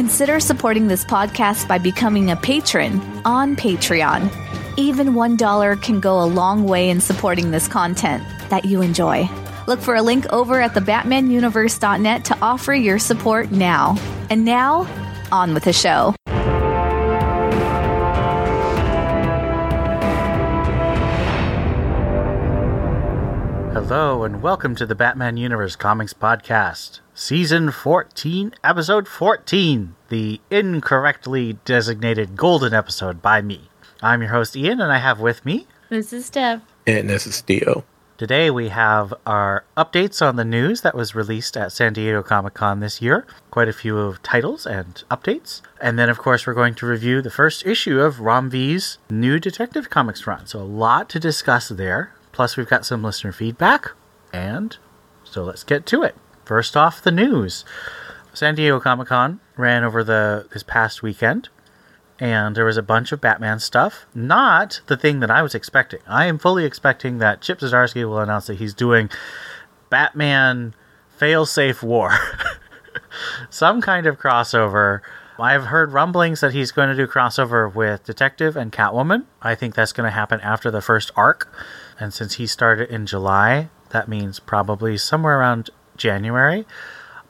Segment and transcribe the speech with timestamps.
[0.00, 4.32] Consider supporting this podcast by becoming a patron on Patreon.
[4.78, 9.28] Even $1 can go a long way in supporting this content that you enjoy.
[9.66, 13.98] Look for a link over at thebatmanuniverse.net to offer your support now.
[14.30, 14.88] And now,
[15.30, 16.14] on with the show.
[23.74, 31.58] Hello, and welcome to the Batman Universe Comics Podcast, Season 14, Episode 14, the incorrectly
[31.66, 33.68] designated Golden episode by me.
[34.00, 35.66] I'm your host, Ian, and I have with me.
[35.90, 36.62] This is Steph.
[36.86, 37.84] And this is Theo.
[38.16, 42.54] Today we have our updates on the news that was released at San Diego Comic
[42.54, 43.26] Con this year.
[43.50, 45.60] Quite a few of titles and updates.
[45.78, 49.38] And then, of course, we're going to review the first issue of Ram V's new
[49.38, 50.46] Detective Comics run.
[50.46, 52.14] So, a lot to discuss there.
[52.32, 53.90] Plus, we've got some listener feedback.
[54.32, 54.78] And
[55.22, 56.16] so let's get to it.
[56.50, 57.64] First off, the news.
[58.34, 61.48] San Diego Comic Con ran over the this past weekend,
[62.18, 64.04] and there was a bunch of Batman stuff.
[64.16, 66.00] Not the thing that I was expecting.
[66.08, 69.10] I am fully expecting that Chip Zdarsky will announce that he's doing
[69.90, 70.74] Batman
[71.16, 72.18] Failsafe War,
[73.48, 75.02] some kind of crossover.
[75.38, 79.24] I've heard rumblings that he's going to do crossover with Detective and Catwoman.
[79.40, 81.48] I think that's going to happen after the first arc.
[82.00, 86.66] And since he started in July, that means probably somewhere around January.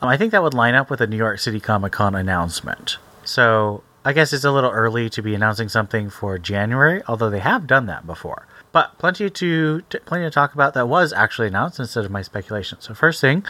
[0.00, 2.96] Um, I think that would line up with a New York City Comic Con announcement.
[3.24, 7.40] So I guess it's a little early to be announcing something for January, although they
[7.40, 8.46] have done that before.
[8.72, 12.80] But plenty to plenty to talk about that was actually announced instead of my speculation.
[12.80, 13.44] So first thing,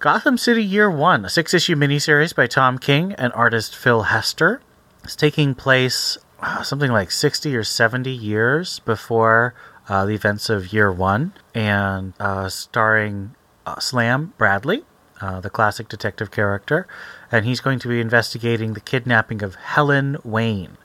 [0.00, 4.60] Gotham City Year One, a six-issue miniseries by Tom King and artist Phil Hester.
[5.04, 9.54] It's taking place uh, something like 60 or 70 years before
[9.88, 13.34] uh, the events of Year One, and uh, starring
[13.66, 14.84] uh, Slam Bradley,
[15.20, 16.86] uh, the classic detective character,
[17.30, 20.76] and he's going to be investigating the kidnapping of Helen Wayne.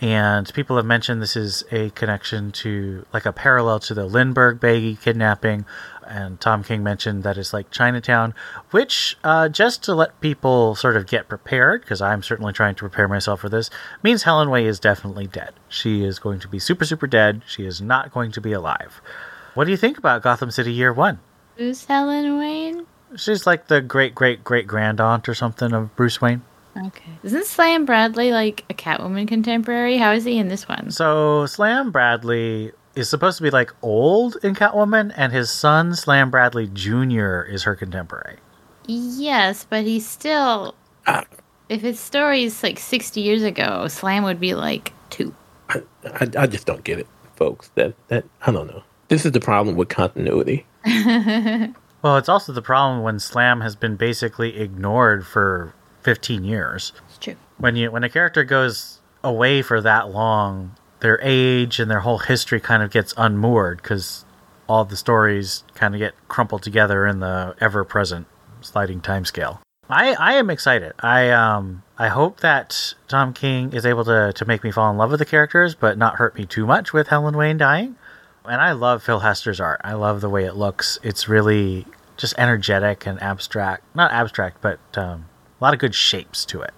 [0.00, 4.58] And people have mentioned this is a connection to, like a parallel to the Lindbergh
[4.58, 5.66] baby kidnapping.
[6.06, 8.34] And Tom King mentioned that it's like Chinatown,
[8.70, 12.80] which, uh, just to let people sort of get prepared, because I'm certainly trying to
[12.80, 13.68] prepare myself for this,
[14.02, 15.52] means Helen Wayne is definitely dead.
[15.68, 17.42] She is going to be super, super dead.
[17.46, 19.02] She is not going to be alive.
[19.54, 21.20] What do you think about Gotham City Year One?
[21.60, 22.86] Who's Helen Wayne?
[23.16, 26.40] She's like the great, great, great grand aunt or something of Bruce Wayne.
[26.74, 27.10] Okay.
[27.22, 29.98] Isn't Slam Bradley like a Catwoman contemporary?
[29.98, 30.90] How is he in this one?
[30.90, 36.30] So Slam Bradley is supposed to be like old in Catwoman, and his son Slam
[36.30, 37.42] Bradley Jr.
[37.42, 38.38] is her contemporary.
[38.86, 40.74] Yes, but he's still.
[41.06, 41.26] I,
[41.68, 45.34] If his story is like 60 years ago, Slam would be like two.
[45.68, 47.06] I, I, I just don't get it,
[47.36, 47.70] folks.
[47.74, 48.82] That that I don't know.
[49.08, 50.64] This is the problem with continuity.
[52.02, 56.92] Well, it's also the problem when Slam has been basically ignored for 15 years.
[57.08, 57.36] It's true.
[57.58, 62.18] When you when a character goes away for that long, their age and their whole
[62.18, 64.24] history kind of gets unmoored because
[64.66, 68.26] all the stories kind of get crumpled together in the ever-present
[68.60, 69.58] sliding timescale.
[69.90, 70.92] I, I am excited.
[71.00, 74.96] I um I hope that Tom King is able to to make me fall in
[74.96, 77.96] love with the characters, but not hurt me too much with Helen Wayne dying.
[78.50, 79.80] And I love Phil Hester's art.
[79.84, 80.98] I love the way it looks.
[81.04, 83.84] It's really just energetic and abstract.
[83.94, 85.26] Not abstract, but um,
[85.60, 86.74] a lot of good shapes to it.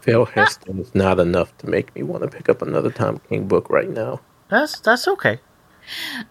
[0.00, 3.46] Phil Hester is not enough to make me want to pick up another Tom King
[3.46, 4.20] book right now.
[4.48, 5.40] That's that's okay.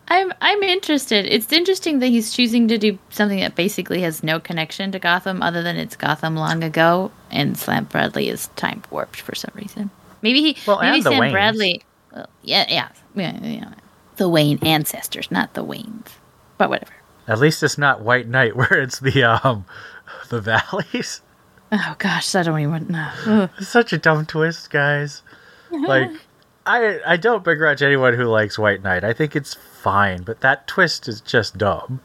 [0.08, 1.28] I'm I'm interested.
[1.28, 5.44] It's interesting that he's choosing to do something that basically has no connection to Gotham
[5.44, 9.92] other than it's Gotham long ago, and Slam Bradley is time warped for some reason.
[10.24, 11.32] Maybe he Well, maybe and Sam Waynes.
[11.32, 11.84] Bradley.
[12.12, 13.74] Well, yeah, yeah, yeah, yeah.
[14.18, 16.08] The Wayne ancestors, not the Waynes.
[16.58, 16.94] But whatever.
[17.28, 19.66] At least it's not White Knight where it's the um
[20.30, 21.22] the valleys.
[21.72, 23.10] Oh gosh, I don't even know.
[23.26, 23.50] Ugh.
[23.64, 25.22] Such a dumb twist, guys.
[25.72, 26.12] Like
[26.68, 29.04] I I don't begrudge anyone who likes White Knight.
[29.04, 32.00] I think it's fine, but that twist is just dumb.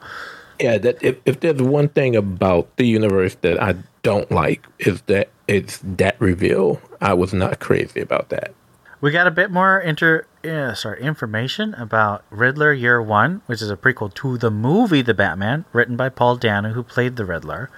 [0.59, 5.01] Yeah, that if, if there's one thing about the universe that I don't like is
[5.03, 6.81] that it's that reveal.
[6.99, 8.53] I was not crazy about that.
[9.01, 13.69] We got a bit more inter uh, sorry information about Riddler Year One, which is
[13.69, 17.69] a prequel to the movie The Batman, written by Paul Dano, who played the Riddler.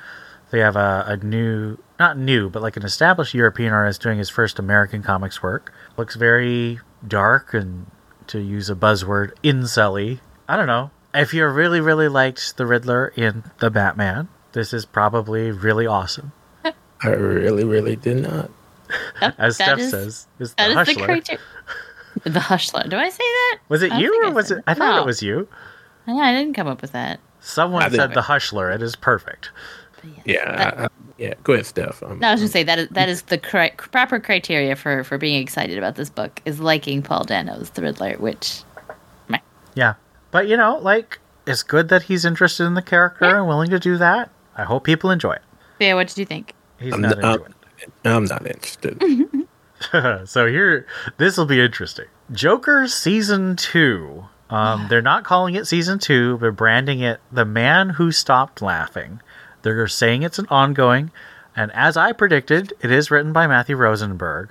[0.49, 4.29] They have a, a new, not new, but like an established European artist doing his
[4.29, 5.71] first American comics work.
[5.95, 7.85] Looks very dark and,
[8.27, 10.21] to use a buzzword, incelly.
[10.49, 10.89] I don't know.
[11.13, 16.31] If you really, really liked the Riddler in The Batman, this is probably really awesome.
[17.03, 18.49] I really, really did not.
[19.19, 21.05] That- As Steph is- says, is the that is the Hushler.
[21.05, 21.41] criteria.
[22.23, 22.89] The Hushler.
[22.89, 23.59] Do I say that?
[23.69, 24.63] was it I you or was said it?
[24.67, 25.01] I thought No.
[25.01, 25.47] it was you.
[26.07, 27.19] Yeah, I didn't come up with that.
[27.39, 28.13] Someone said didn't.
[28.15, 28.73] the Hushler.
[28.73, 29.49] It is perfect.
[30.03, 30.13] Yes.
[30.25, 31.33] Yeah, That- I- I- yeah.
[31.43, 32.01] Go ahead, Steph.
[32.03, 35.03] Um, no, I was gonna say that is that is the correct, proper criteria for
[35.03, 38.63] for being excited about this book is liking Paul Dano's The Riddler, which
[39.29, 39.37] meh.
[39.75, 39.93] Yeah.
[40.31, 43.37] But you know, like it's good that he's interested in the character Yeah.
[43.37, 44.29] and willing to do that.
[44.57, 45.41] I hope people enjoy it.
[45.79, 45.93] yeah.
[45.93, 46.53] What did you think?
[46.79, 47.45] He's I'm, not I'm, into
[48.05, 49.01] I'm not interested.
[50.25, 50.85] so here
[51.17, 52.05] this will be interesting.
[52.31, 54.25] Joker season 2.
[54.49, 59.21] Um, they're not calling it season 2, but branding it The Man Who Stopped Laughing.
[59.61, 61.11] They're saying it's an ongoing,
[61.55, 64.49] and as I predicted, it is written by Matthew Rosenberg.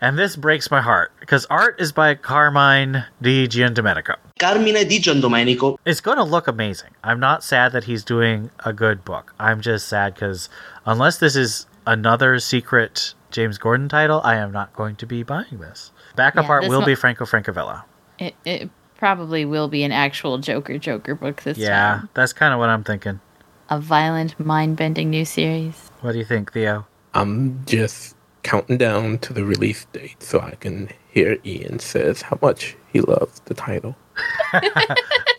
[0.00, 4.16] And this breaks my heart because art is by Carmine Di Giandomenico.
[4.38, 6.90] Carmine Di Giandomenico It's going to look amazing.
[7.02, 9.34] I'm not sad that he's doing a good book.
[9.38, 10.50] I'm just sad because
[10.84, 15.58] unless this is another secret James Gordon title, I am not going to be buying
[15.60, 15.92] this.
[16.16, 17.84] Backup Yeah, art this will one- be Franco Francavilla.
[18.18, 22.00] It it probably will be an actual Joker Joker book this Yeah, time.
[22.02, 23.20] Yeah, that's kind of what I'm thinking.
[23.68, 25.90] A violent, mind bending new series.
[26.00, 26.86] What do you think, Theo?
[27.14, 32.38] I'm just counting down to the release date so I can hear Ian says how
[32.40, 33.96] much he loves the title.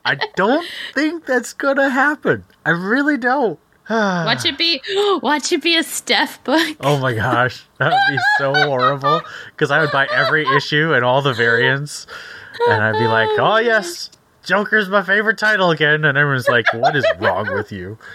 [0.05, 2.43] I don't think that's going to happen.
[2.65, 3.59] I really don't.
[3.89, 4.81] Watch it be
[5.21, 6.77] watch it be a Steph book.
[6.81, 9.21] Oh my gosh, that would be so horrible.
[9.51, 12.07] Because I would buy every issue and all the variants,
[12.69, 14.09] and I'd be oh like, "Oh yes,
[14.43, 17.97] Joker's my favorite title again," and everyone's like, "What is wrong with you?"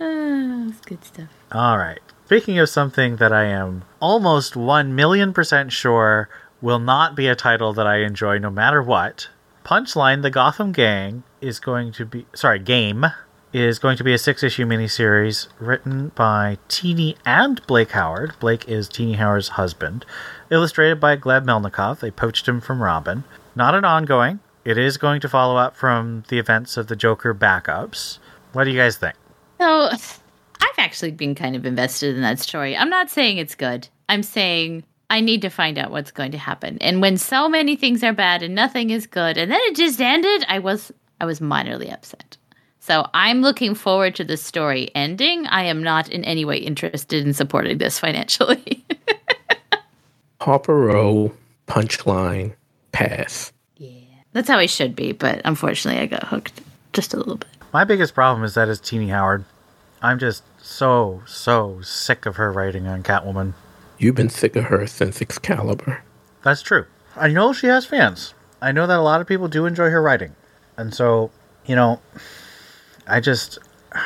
[0.00, 1.28] Oh, it's good stuff.
[1.52, 2.00] All right.
[2.26, 6.28] Speaking of something that I am almost one million percent sure
[6.60, 9.28] will not be a title that I enjoy no matter what,
[9.64, 13.06] Punchline: The Gotham Gang is going to be sorry game
[13.54, 18.34] is going to be a six issue miniseries written by Tini and Blake Howard.
[18.40, 20.04] Blake is Tini Howard's husband.
[20.50, 22.00] Illustrated by Gleb Melnikov.
[22.00, 23.22] They poached him from Robin.
[23.54, 24.40] Not an ongoing.
[24.64, 28.18] It is going to follow up from the events of the Joker backups.
[28.52, 29.14] What do you guys think?
[29.60, 32.76] So I've actually been kind of invested in that story.
[32.76, 33.88] I'm not saying it's good.
[34.08, 36.78] I'm saying I need to find out what's going to happen.
[36.80, 40.00] And when so many things are bad and nothing is good, and then it just
[40.00, 42.36] ended, I was I was minorly upset.
[42.80, 45.46] So I'm looking forward to the story ending.
[45.46, 48.84] I am not in any way interested in supporting this financially.
[50.42, 51.32] Harper Row,
[51.66, 52.52] Punchline,
[52.92, 53.52] Pass.
[53.78, 54.00] Yeah.
[54.32, 56.60] That's how I should be, but unfortunately I got hooked
[56.92, 57.48] just a little bit.
[57.72, 59.46] My biggest problem is that it's Tini Howard.
[60.02, 63.54] I'm just so, so sick of her writing on Catwoman.
[63.98, 66.02] You've been sick of her since Excalibur.
[66.42, 66.86] That's true.
[67.16, 68.34] I know she has fans.
[68.60, 70.34] I know that a lot of people do enjoy her writing.
[70.76, 71.30] And so,
[71.66, 72.00] you know,
[73.06, 73.58] I just.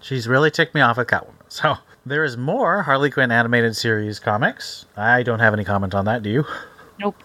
[0.00, 1.32] She's really ticked me off with Catwoman.
[1.48, 1.76] So,
[2.06, 4.84] there is more Harley Quinn animated series comics.
[4.98, 6.44] I don't have any comment on that, do you?
[7.00, 7.16] Nope.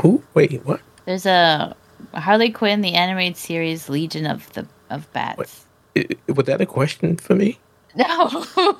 [0.00, 0.22] Who?
[0.34, 0.80] Wait, what?
[1.04, 1.74] There's a
[2.14, 5.66] Harley Quinn, the animated series Legion of the of Bats.
[5.96, 7.58] I- was that a question for me?
[7.96, 8.44] No.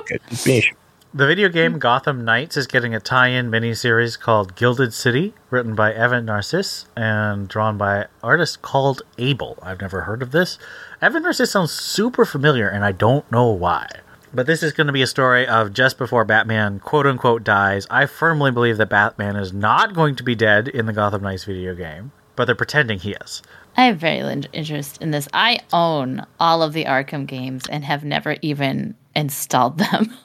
[0.00, 0.74] Okay, just being sure.
[1.12, 5.92] The video game Gotham Knights is getting a tie-in miniseries called Gilded City, written by
[5.92, 9.58] Evan Narcisse and drawn by artist called Abel.
[9.60, 10.56] I've never heard of this.
[11.02, 13.88] Evan Narcisse sounds super familiar, and I don't know why.
[14.32, 17.88] But this is going to be a story of just before Batman quote unquote dies.
[17.90, 21.42] I firmly believe that Batman is not going to be dead in the Gotham Knights
[21.42, 23.42] video game, but they're pretending he is.
[23.76, 25.26] I have very little interest in this.
[25.34, 30.16] I own all of the Arkham games and have never even installed them.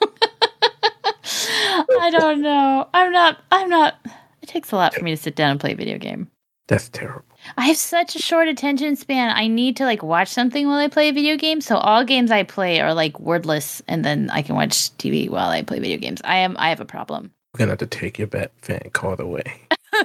[2.00, 2.88] I don't know.
[2.94, 3.38] I'm not.
[3.50, 3.94] I'm not.
[4.42, 6.30] It takes a lot for me to sit down and play a video game.
[6.68, 7.24] That's terrible.
[7.56, 9.30] I have such a short attention span.
[9.36, 11.60] I need to like watch something while I play a video game.
[11.60, 15.50] So all games I play are like wordless, and then I can watch TV while
[15.50, 16.20] I play video games.
[16.24, 16.56] I am.
[16.58, 17.32] I have a problem.
[17.54, 19.60] We're gonna have to take your bat fan card away.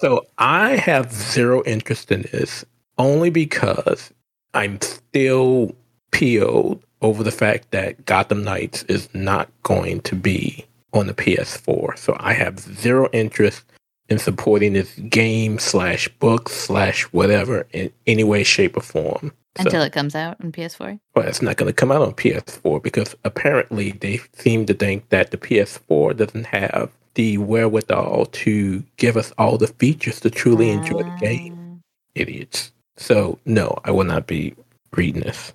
[0.00, 2.64] so I have zero interest in this
[2.98, 4.12] only because
[4.54, 5.74] I'm still
[6.12, 11.98] peeled over the fact that Gotham Knights is not going to be on the PS4.
[11.98, 13.62] So I have zero interest
[14.08, 19.32] in supporting this game slash book slash whatever in any way, shape, or form.
[19.58, 20.98] So- Until it comes out on PS4.
[21.14, 25.10] well, it's not going to come out on PS4 because apparently they seem to think
[25.10, 30.70] that the PS4 doesn't have the wherewithal to give us all the features to truly
[30.70, 31.54] enjoy the game.
[31.54, 31.82] Ah.
[32.14, 32.72] Idiots.
[32.96, 34.54] So no, I will not be
[34.96, 35.52] reading this,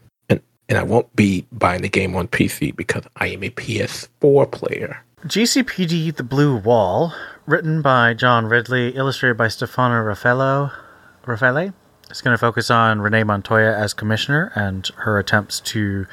[0.69, 4.51] and and I won't be buying the game on PC because I am a PS4
[4.51, 5.03] player.
[5.25, 7.13] GCPD The Blue Wall,
[7.45, 10.71] written by John Ridley, illustrated by Stefano Raffaello,
[11.25, 11.73] Raffaele.
[12.09, 16.07] It's going to focus on Renee Montoya as commissioner and her attempts to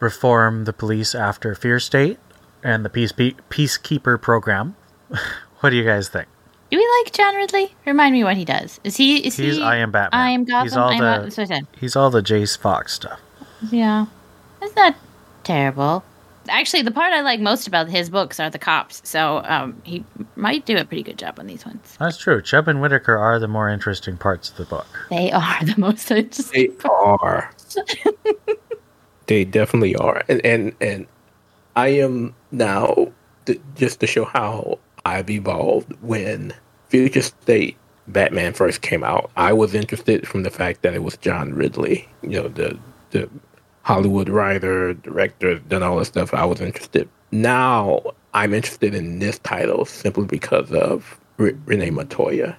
[0.00, 2.18] reform the police after Fear State
[2.64, 4.74] and the Peace Peacekeeper program.
[5.60, 6.28] what do you guys think?
[6.70, 7.74] Do we like John Ridley?
[7.84, 8.80] Remind me what he does.
[8.82, 9.18] Is he?
[9.18, 9.62] Is He's he?
[9.62, 10.20] I Am Batman.
[10.20, 10.66] I am Gotham.
[10.66, 11.24] He's all I am the- Gotham.
[11.24, 11.66] That's I said.
[11.78, 13.20] He's all the Jace Fox stuff.
[13.70, 14.06] Yeah,
[14.60, 14.96] it's not
[15.44, 16.04] terrible.
[16.48, 19.00] Actually, the part I like most about his books are the cops.
[19.04, 20.04] So um, he
[20.34, 21.96] might do a pretty good job on these ones.
[22.00, 22.42] That's true.
[22.42, 24.86] Chubb and Whitaker are the more interesting parts of the book.
[25.10, 26.76] They are the most interesting.
[26.76, 27.52] They are.
[29.26, 31.06] they definitely are, and and and
[31.76, 33.12] I am now
[33.46, 35.92] th- just to show how I've evolved.
[36.02, 36.52] When
[36.88, 37.76] Future State
[38.08, 42.08] Batman first came out, I was interested from the fact that it was John Ridley,
[42.22, 42.78] you know, the
[43.10, 43.30] the
[43.82, 46.32] Hollywood writer, director, done all this stuff.
[46.34, 47.08] I was interested.
[47.30, 48.02] Now
[48.34, 52.56] I'm interested in this title simply because of R- Renee Montoya.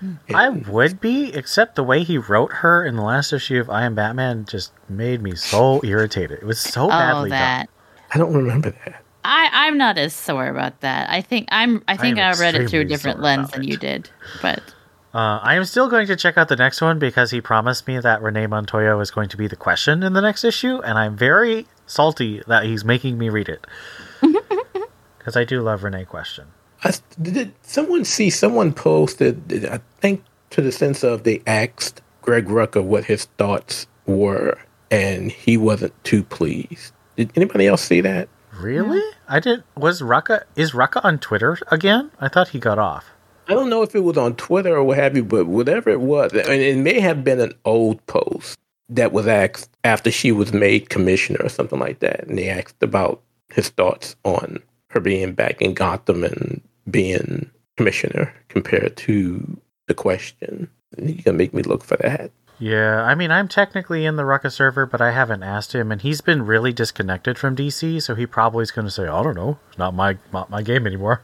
[0.00, 0.14] Hmm.
[0.34, 3.84] I would be, except the way he wrote her in the last issue of I
[3.84, 6.38] Am Batman just made me so irritated.
[6.40, 7.70] It was so Oh, badly that.
[8.12, 9.02] I don't remember that.
[9.24, 11.10] I, I'm not as sore about that.
[11.10, 11.82] I think I'm.
[11.88, 13.68] I think am I, read it through a different lens than it.
[13.68, 14.08] you did.
[14.42, 14.75] But done.
[15.16, 17.98] Uh, I am still going to check out the next one because he promised me
[17.98, 21.16] that Renee Montoya was going to be the question in the next issue, and I'm
[21.16, 23.66] very salty that he's making me read it.
[25.18, 26.44] Because I do love Renee Question.
[26.84, 29.64] I, did someone see someone posted?
[29.64, 34.56] I think to the sense of they asked Greg Rucka what his thoughts were,
[34.88, 36.92] and he wasn't too pleased.
[37.16, 38.28] Did anybody else see that?
[38.56, 39.02] Really?
[39.26, 39.64] I didn't.
[39.76, 40.44] Was Rucka.
[40.54, 42.12] Is Rucka on Twitter again?
[42.20, 43.06] I thought he got off.
[43.48, 46.00] I don't know if it was on Twitter or what have you, but whatever it
[46.00, 50.52] was, and it may have been an old post that was asked after she was
[50.52, 53.22] made commissioner or something like that, and they asked about
[53.52, 54.58] his thoughts on
[54.90, 56.60] her being back in Gotham and
[56.90, 60.68] being commissioner compared to the question.
[60.98, 62.30] You gonna make me look for that?
[62.58, 66.00] Yeah, I mean, I'm technically in the Rucka server, but I haven't asked him, and
[66.00, 69.34] he's been really disconnected from DC, so he probably is going to say, "I don't
[69.34, 71.20] know, it's not my not my game anymore."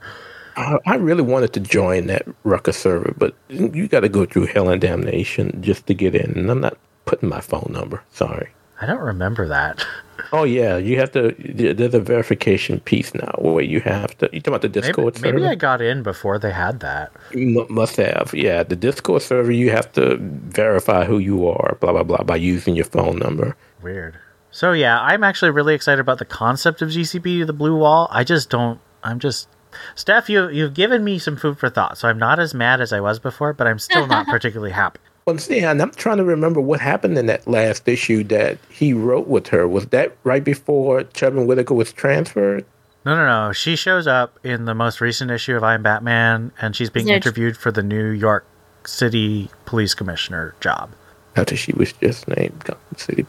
[0.57, 4.47] I, I really wanted to join that Rucka server, but you got to go through
[4.47, 8.03] hell and damnation just to get in, and I'm not putting my phone number.
[8.11, 8.51] Sorry.
[8.81, 9.85] I don't remember that.
[10.31, 11.35] Oh yeah, you have to.
[11.39, 14.31] There's a verification piece now where you have to.
[14.33, 15.51] You talking about the Discord maybe server?
[15.51, 17.13] I got in before they had that.
[17.35, 18.33] Must have.
[18.33, 19.51] Yeah, the Discord server.
[19.51, 21.77] You have to verify who you are.
[21.81, 23.57] Blah blah blah by using your phone number.
[23.83, 24.17] Weird.
[24.51, 28.09] So yeah, I'm actually really excited about the concept of GCP, the blue wall.
[28.11, 28.81] I just don't.
[29.03, 29.49] I'm just.
[29.95, 32.93] Steph, you you've given me some food for thought, so I'm not as mad as
[32.93, 35.01] I was before, but I'm still not particularly happy.
[35.25, 38.93] Well, see, and I'm trying to remember what happened in that last issue that he
[38.93, 39.69] wrote with her.
[39.69, 42.65] Was that right before Chubb and Whitaker was transferred?
[43.05, 43.53] No, no, no.
[43.53, 47.57] She shows up in the most recent issue of I'm Batman, and she's being interviewed
[47.57, 48.45] for the New York
[48.85, 50.91] City Police Commissioner job.
[51.37, 53.25] After she was just named Gotham City.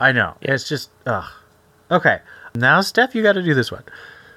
[0.00, 0.34] I know.
[0.42, 0.52] Yeah.
[0.52, 1.24] It's just ugh.
[1.90, 2.18] Okay.
[2.54, 3.84] Now, Steph, you got to do this one.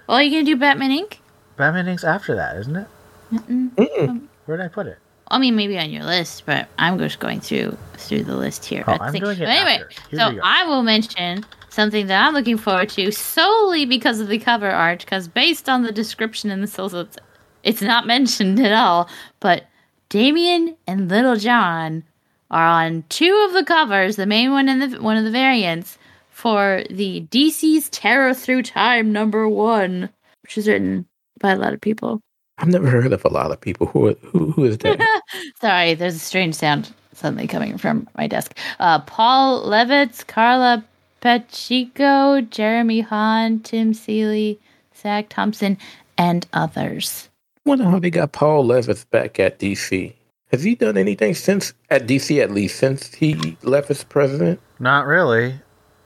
[0.08, 1.18] well, are you gonna do Batman Inc?
[1.62, 2.88] Batman Inc.'s after that, isn't it?
[3.32, 4.98] Um, Where did I put it?
[5.28, 8.84] I mean, maybe on your list, but I'm just going through through the list here.
[8.88, 9.20] Oh, I'm see.
[9.20, 10.18] doing it But anyway, after.
[10.18, 10.40] So.
[10.44, 15.00] I will mention something that I'm looking forward to solely because of the cover art,
[15.00, 17.18] because based on the description in the source, it's,
[17.64, 19.08] it's not mentioned at all.
[19.40, 19.68] But
[20.10, 22.04] Damian and Little John
[22.50, 25.98] are on two of the covers, the main one and the one of the variants
[26.30, 30.10] for the DC's Terror Through Time number one,
[30.42, 31.06] which is written
[31.42, 32.22] by a lot of people.
[32.58, 33.88] I've never heard of a lot of people.
[33.88, 35.22] Who are- who, who is that?
[35.62, 38.56] Sorry, there's a strange sound suddenly coming from my desk.
[38.80, 40.84] Uh, Paul Levitz, Karla
[41.22, 44.60] Pacheco, Jeremy Haun, Tim Seeley,
[44.96, 45.78] Zach Thompson,
[46.18, 47.30] and others.
[47.66, 50.14] wonder how they got Paul Levitz back at DC.
[50.52, 54.60] Has he done anything since at DC at least since he left as president?
[54.80, 55.56] Not really.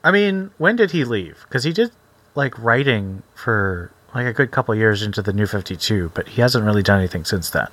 [0.03, 1.39] I mean, when did he leave?
[1.47, 1.91] Because he did
[2.35, 6.41] like writing for like a good couple years into the New Fifty Two, but he
[6.41, 7.67] hasn't really done anything since then.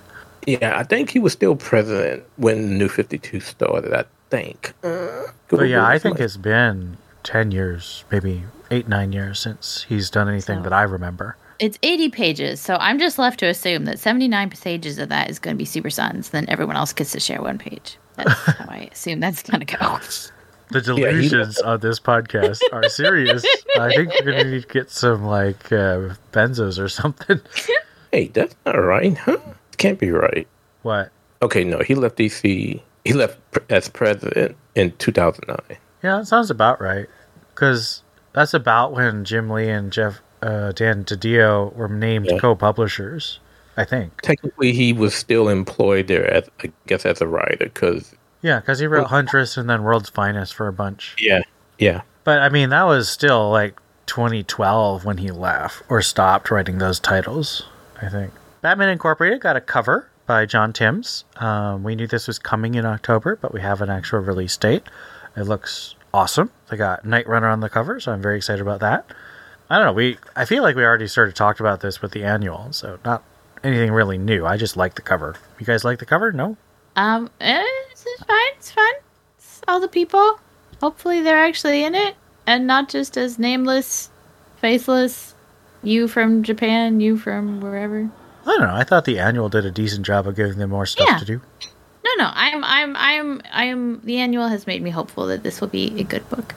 [0.46, 3.94] Yeah, I think he was still president when the New Fifty Two started.
[3.94, 4.72] I think.
[4.82, 9.87] Uh, But yeah, I think somebody- it's been ten years, maybe eight, nine years since
[9.88, 11.37] he's done anything So- that I remember.
[11.58, 15.38] It's 80 pages, so I'm just left to assume that 79 pages of that is
[15.38, 16.30] going to be Super Sons.
[16.30, 17.99] Then everyone else gets to share one page.
[18.16, 19.99] That's how I assume that's going to go.
[20.71, 20.95] The Yeah, he-
[21.28, 23.45] delusions of this podcast are serious.
[23.78, 27.40] I think we're gonna need to get some like uh, benzos or something.
[28.12, 29.38] Hey, that's not right, huh?
[29.78, 30.47] Can't be right.
[30.83, 31.11] What?
[31.40, 33.38] Okay, no, he left DC He left
[33.71, 35.78] as president in 2009.
[36.02, 37.07] Yeah, that sounds about right.
[37.54, 38.02] Because
[38.35, 42.38] that's about when Jim Lee and Jeff uh, Dan DiDio were named Yeah.
[42.38, 43.38] co-publishers.
[43.78, 44.21] I think.
[44.21, 47.64] Technically, he was still employed there, as I guess, as a writer.
[47.64, 51.14] Because Yeah, because he wrote Huntress and then World's Finest for a bunch.
[51.18, 51.42] yeah,
[51.78, 56.78] yeah, But I mean, that was still like 2012 when he left or stopped writing
[56.78, 57.64] those titles.
[58.00, 58.32] I think.
[58.61, 61.25] Batman Incorporated got a cover by John Timms.
[61.37, 64.82] Um, we knew this was coming in October, but we have an actual release date.
[65.37, 66.50] It looks awesome.
[66.68, 69.06] They got Night Runner on the cover, so I'm very excited about that.
[69.70, 69.92] I don't know.
[69.92, 72.99] We I feel like we already sort of talked about this with the annual, so
[73.04, 73.22] not
[73.64, 74.44] anything really new.
[74.44, 75.37] I just like the cover.
[75.58, 76.32] You guys like the cover?
[76.32, 76.56] No?
[76.96, 77.64] Um, eh,
[78.14, 78.52] it's fine.
[78.57, 78.95] It's fine.
[79.38, 80.38] It's all the people.
[80.81, 82.14] Hopefully, they're actually in it
[82.47, 84.11] and not just as nameless,
[84.57, 85.35] faceless.
[85.85, 88.09] You from Japan, you from wherever.
[88.42, 88.75] I don't know.
[88.75, 91.19] I thought the annual did a decent job of giving them more stuff Yeah.
[91.19, 91.40] to do.
[92.04, 92.31] No, no.
[92.33, 94.00] I'm, I'm, I'm, I'm.
[94.04, 96.54] The annual has made me hopeful that this will be a good book.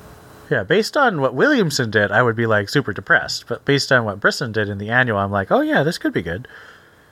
[0.52, 3.46] Yeah, based on what Williamson did, I would be like super depressed.
[3.48, 6.14] But based on what Brisson did in the annual, I'm like, oh yeah, this could
[6.14, 6.48] be good.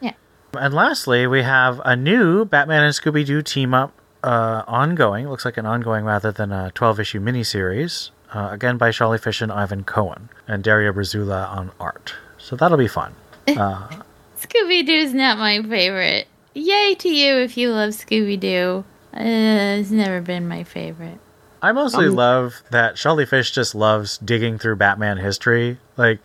[0.02, 0.14] Yeah.
[0.54, 3.92] And lastly, we have a new Batman and Scooby Doo team up
[4.24, 5.30] uh, ongoing.
[5.30, 8.10] Looks like an ongoing rather than a 12 issue miniseries.
[8.34, 12.16] Uh, again by Sholly Fisch and Ivan Cohen, and Dario Brizuela on art.
[12.40, 13.14] So that'll be fun.
[13.48, 16.28] Scooby Doo's not my favorite.
[16.56, 18.84] Yay to you if you love Scooby Doo.
[19.16, 21.20] Uh, it's never been my favorite.
[21.62, 25.78] I mostly Um, love that Sholly Fisch just loves digging through Batman history.
[25.96, 26.20] Like,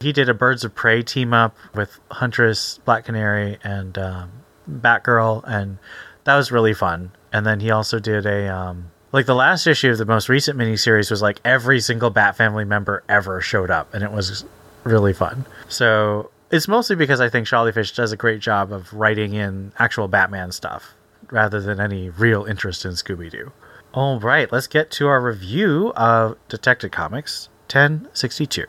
[0.00, 4.30] he did a Birds of Prey team up with Huntress, Black Canary, and um,
[4.70, 5.78] Batgirl, and
[6.24, 7.12] that was really fun.
[7.32, 8.48] And then he also did a.
[8.48, 12.36] Um, like, the last issue of the most recent miniseries was like every single Bat
[12.36, 14.44] family member ever showed up, and it was
[14.84, 15.44] really fun.
[15.68, 19.72] So, it's mostly because I think Sholly Fisch does a great job of writing in
[19.78, 20.94] actual Batman stuff
[21.30, 23.52] rather than any real interest in Scooby Doo.
[23.94, 28.66] All right, let's get to our review of Detective Comics 1062.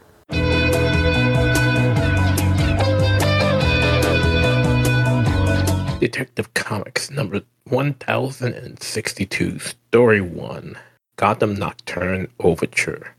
[6.04, 10.78] Detective Comics number 1062, Story 1
[11.16, 13.16] Gotham Nocturne Overture.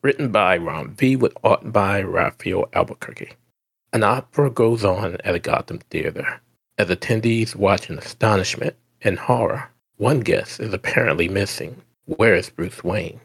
[0.00, 1.16] Written by Ram V.
[1.16, 3.32] with art by Rafael Albuquerque.
[3.92, 6.40] An opera goes on at a Gotham theater.
[6.78, 9.68] As attendees watch in astonishment and horror,
[9.98, 11.82] one guest is apparently missing.
[12.06, 13.20] Where is Bruce Wayne?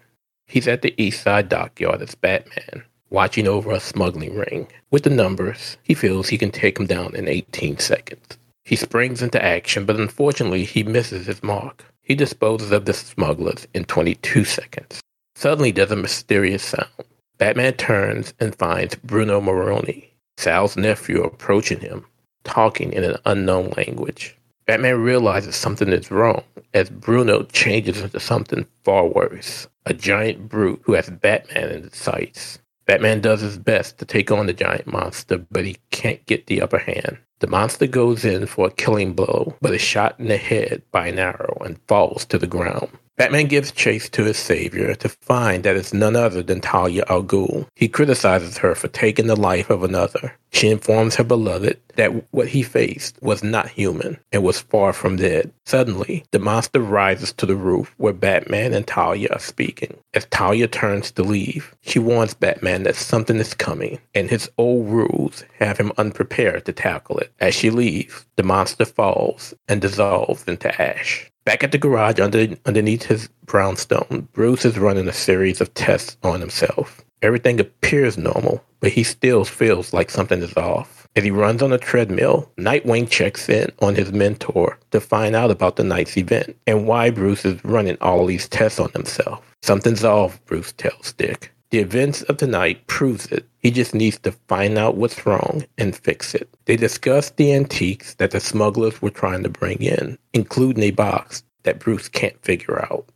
[0.45, 4.67] He's at the East Side dockyard as Batman, watching over a smuggling ring.
[4.91, 8.37] With the numbers, he feels he can take him down in 18 seconds.
[8.63, 11.85] He springs into action, but unfortunately, he misses his mark.
[12.01, 15.01] He disposes of the smugglers in 22 seconds.
[15.35, 16.89] Suddenly, there's a mysterious sound.
[17.37, 22.05] Batman turns and finds Bruno Maroni, Sal's nephew, approaching him,
[22.43, 24.37] talking in an unknown language.
[24.65, 30.81] Batman realizes something is wrong as Bruno changes into something far worse a giant brute
[30.83, 32.59] who has Batman in its sights.
[32.85, 36.61] Batman does his best to take on the giant monster, but he can't get the
[36.61, 37.17] upper hand.
[37.39, 41.07] The monster goes in for a killing blow, but is shot in the head by
[41.07, 42.89] an arrow and falls to the ground.
[43.15, 47.23] Batman gives chase to his savior to find that it's none other than Talia al
[47.23, 47.67] Ghul.
[47.75, 50.35] He criticizes her for taking the life of another.
[50.51, 55.17] She informs her beloved that what he faced was not human and was far from
[55.17, 55.51] dead.
[55.65, 59.95] Suddenly, the monster rises to the roof where Batman and Talia are speaking.
[60.15, 64.87] As Talia turns to leave, she warns Batman that something is coming, and his old
[64.89, 67.31] rules have him unprepared to tackle it.
[67.39, 71.29] As she leaves, the monster falls and dissolves into ash.
[71.45, 76.15] Back at the garage under, underneath his brownstone, Bruce is running a series of tests
[76.23, 77.01] on himself.
[77.21, 81.05] Everything appears normal, but he still feels like something is off.
[81.17, 85.51] As he runs on a treadmill, Nightwing checks in on his mentor to find out
[85.51, 89.43] about the night's event and why Bruce is running all these tests on himself.
[89.61, 91.51] Something's off, Bruce tells Dick.
[91.73, 93.47] The events of tonight proves it.
[93.57, 96.47] He just needs to find out what's wrong and fix it.
[96.65, 101.43] They discuss the antiques that the smugglers were trying to bring in, including a box
[101.63, 103.09] that Bruce can't figure out.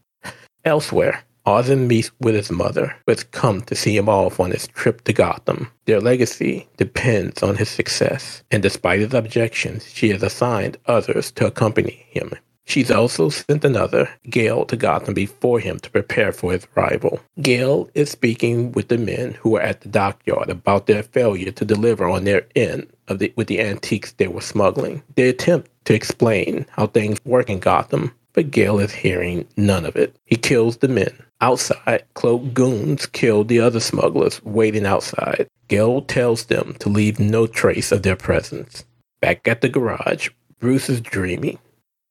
[0.65, 4.65] Elsewhere, Ozen meets with his mother, who has come to see him off on his
[4.69, 5.69] trip to Gotham.
[5.85, 11.45] Their legacy depends on his success, and despite his objections, she has assigned others to
[11.45, 12.33] accompany him.
[12.67, 17.21] She's also sent another, Gail, to Gotham before him to prepare for his arrival.
[17.41, 21.63] Gail is speaking with the men who are at the dockyard about their failure to
[21.63, 25.01] deliver on their end of the, with the antiques they were smuggling.
[25.15, 29.95] They attempt to explain how things work in Gotham, but Gail is hearing none of
[29.95, 30.13] it.
[30.25, 31.17] He kills the men.
[31.39, 35.47] Outside, cloaked goons kill the other smugglers waiting outside.
[35.69, 38.83] Gail tells them to leave no trace of their presence.
[39.21, 41.59] Back at the garage, Bruce is dreaming.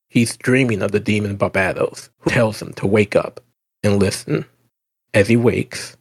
[0.09, 3.41] He's dreaming of the demon Barbatos, who tells him to wake up
[3.83, 4.45] and listen.
[5.13, 5.97] As he wakes,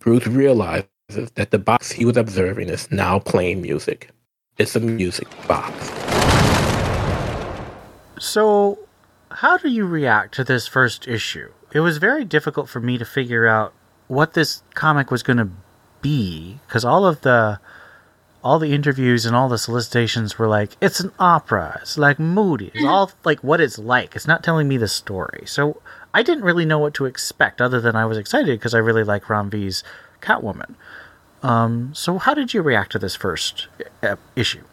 [0.00, 0.86] Bruce realizes
[1.34, 4.10] that the box he was observing is now playing music.
[4.58, 5.74] It's a music box.
[8.18, 8.78] So,
[9.30, 11.50] how do you react to this first issue?
[11.72, 13.72] It was very difficult for me to figure out
[14.06, 15.50] what this comic was going to
[16.00, 17.60] be because all of the
[18.42, 22.70] all the interviews and all the solicitations were like it's an opera it's like moody
[22.74, 25.80] it's all like what it's like it's not telling me the story so
[26.14, 29.04] i didn't really know what to expect other than i was excited because i really
[29.04, 29.82] like ram v's
[30.20, 30.74] catwoman
[31.40, 33.68] um, so how did you react to this first
[34.02, 34.64] uh, issue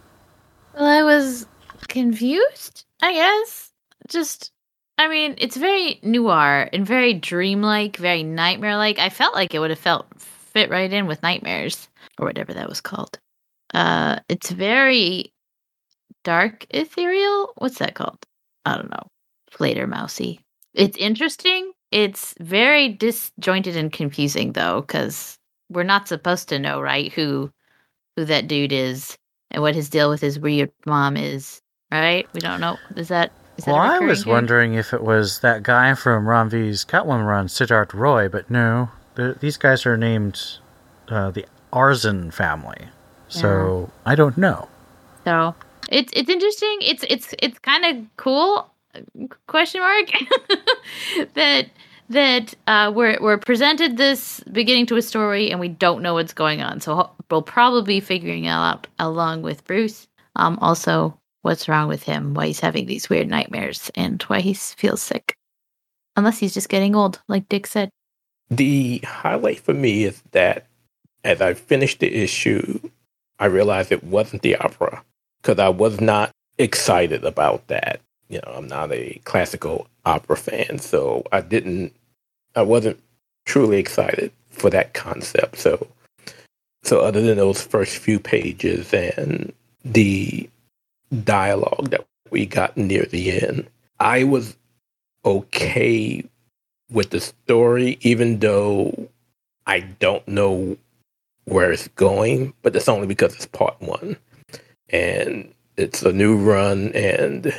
[0.73, 1.45] Well, I was
[1.87, 3.71] confused, I guess.
[4.07, 4.51] Just,
[4.97, 8.97] I mean, it's very noir and very dreamlike, very nightmare like.
[8.97, 12.67] I felt like it would have felt fit right in with Nightmares or whatever that
[12.67, 13.19] was called.
[13.75, 15.33] Uh, it's very
[16.23, 17.51] dark, ethereal.
[17.57, 18.25] What's that called?
[18.65, 19.07] I don't know.
[19.59, 20.39] Later, mousy.
[20.73, 21.73] It's interesting.
[21.91, 25.37] It's very disjointed and confusing though, because
[25.69, 27.11] we're not supposed to know, right?
[27.11, 27.51] Who,
[28.15, 29.17] who that dude is
[29.51, 31.61] and what his deal with his weird mom is,
[31.91, 32.27] right?
[32.33, 32.77] We don't know.
[32.95, 33.33] Is that?
[33.57, 34.33] Is that well a i was here?
[34.33, 38.89] wondering if it was that guy from ram v's catwoman run siddharth roy but no
[39.15, 40.59] the, these guys are named
[41.07, 42.89] uh, the arzen family
[43.27, 44.67] so i don't know
[45.25, 45.55] So
[45.89, 46.77] it's it's interesting.
[46.81, 48.71] It's it's it's kind of cool.
[49.47, 50.09] Question mark
[51.33, 51.67] that
[52.09, 56.33] that uh, we're we're presented this beginning to a story and we don't know what's
[56.33, 56.79] going on.
[56.79, 60.07] So we'll probably be figuring it out along with Bruce.
[60.35, 62.33] Um, also, what's wrong with him?
[62.33, 65.35] Why he's having these weird nightmares and why he feels sick.
[66.15, 67.89] Unless he's just getting old, like Dick said.
[68.49, 70.67] The highlight for me is that
[71.23, 72.79] as I finished the issue,
[73.39, 75.03] I realized it wasn't the opera
[75.41, 77.99] because I was not excited about that.
[78.29, 81.93] You know, I'm not a classical opera fan, so I didn't,
[82.55, 82.99] I wasn't
[83.45, 85.57] truly excited for that concept.
[85.57, 85.87] So,
[86.83, 90.49] so other than those first few pages and the
[91.23, 93.67] dialogue that we got near the end,
[93.99, 94.55] I was
[95.23, 96.23] okay
[96.89, 99.09] with the story, even though
[99.65, 100.77] I don't know
[101.45, 104.17] where it's going, but that's only because it's part one.
[104.89, 107.53] And it's a new run, and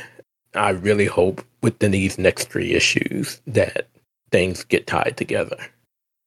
[0.53, 3.87] I really hope within these next three issues that
[4.31, 5.57] things get tied together.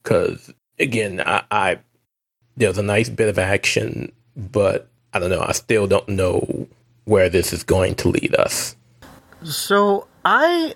[0.03, 1.79] Because again, I, I
[2.57, 5.44] there's a nice bit of action, but I don't know.
[5.46, 6.68] I still don't know
[7.05, 8.77] where this is going to lead us.
[9.42, 10.75] So I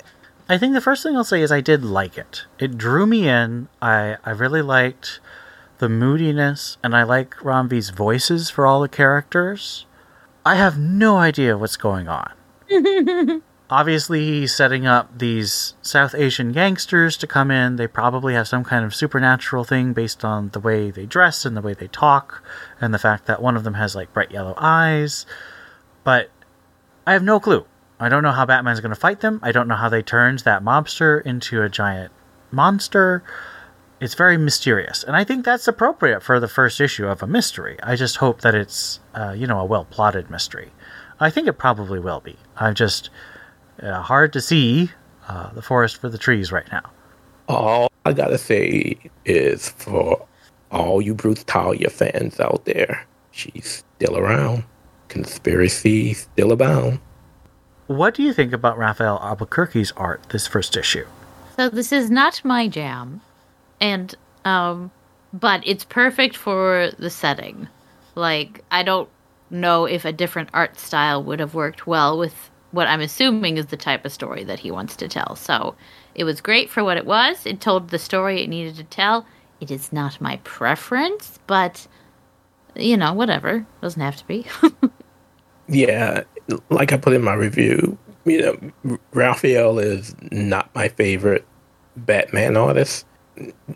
[0.48, 2.44] I think the first thing I'll say is I did like it.
[2.58, 3.68] It drew me in.
[3.80, 5.20] I I really liked
[5.78, 9.86] the moodiness and I like Ram V's voices for all the characters.
[10.44, 12.32] I have no idea what's going on.
[13.70, 17.76] Obviously, he's setting up these South Asian gangsters to come in.
[17.76, 21.56] They probably have some kind of supernatural thing based on the way they dress and
[21.56, 22.44] the way they talk,
[22.78, 25.24] and the fact that one of them has like bright yellow eyes.
[26.04, 26.30] But
[27.06, 27.64] I have no clue.
[27.98, 29.40] I don't know how Batman's going to fight them.
[29.42, 32.12] I don't know how they turned that mobster into a giant
[32.50, 33.22] monster.
[34.04, 37.78] It's very mysterious, and I think that's appropriate for the first issue of a mystery.
[37.82, 40.72] I just hope that it's, uh, you know, a well plotted mystery.
[41.20, 42.36] I think it probably will be.
[42.58, 43.08] I'm just
[43.82, 44.90] uh, hard to see
[45.26, 46.82] uh, the forest for the trees right now.
[47.48, 50.26] All I gotta say is for
[50.70, 54.64] all you Bruce Talia fans out there, she's still around.
[55.08, 57.00] Conspiracy still abound.
[57.86, 61.06] What do you think about Rafael Albuquerque's art this first issue?
[61.56, 63.22] So this is not my jam,
[63.84, 64.14] and
[64.46, 64.90] um,
[65.34, 67.68] but it's perfect for the setting.
[68.14, 69.10] Like I don't
[69.50, 73.66] know if a different art style would have worked well with what I'm assuming is
[73.66, 75.36] the type of story that he wants to tell.
[75.36, 75.76] So
[76.14, 77.44] it was great for what it was.
[77.44, 79.26] It told the story it needed to tell.
[79.60, 81.86] It is not my preference, but
[82.74, 83.66] you know, whatever.
[83.82, 84.46] Doesn't have to be.
[85.66, 86.24] Yeah,
[86.68, 91.46] like I put in my review, you know, Rafael is not my favorite
[91.96, 93.06] Batman artist.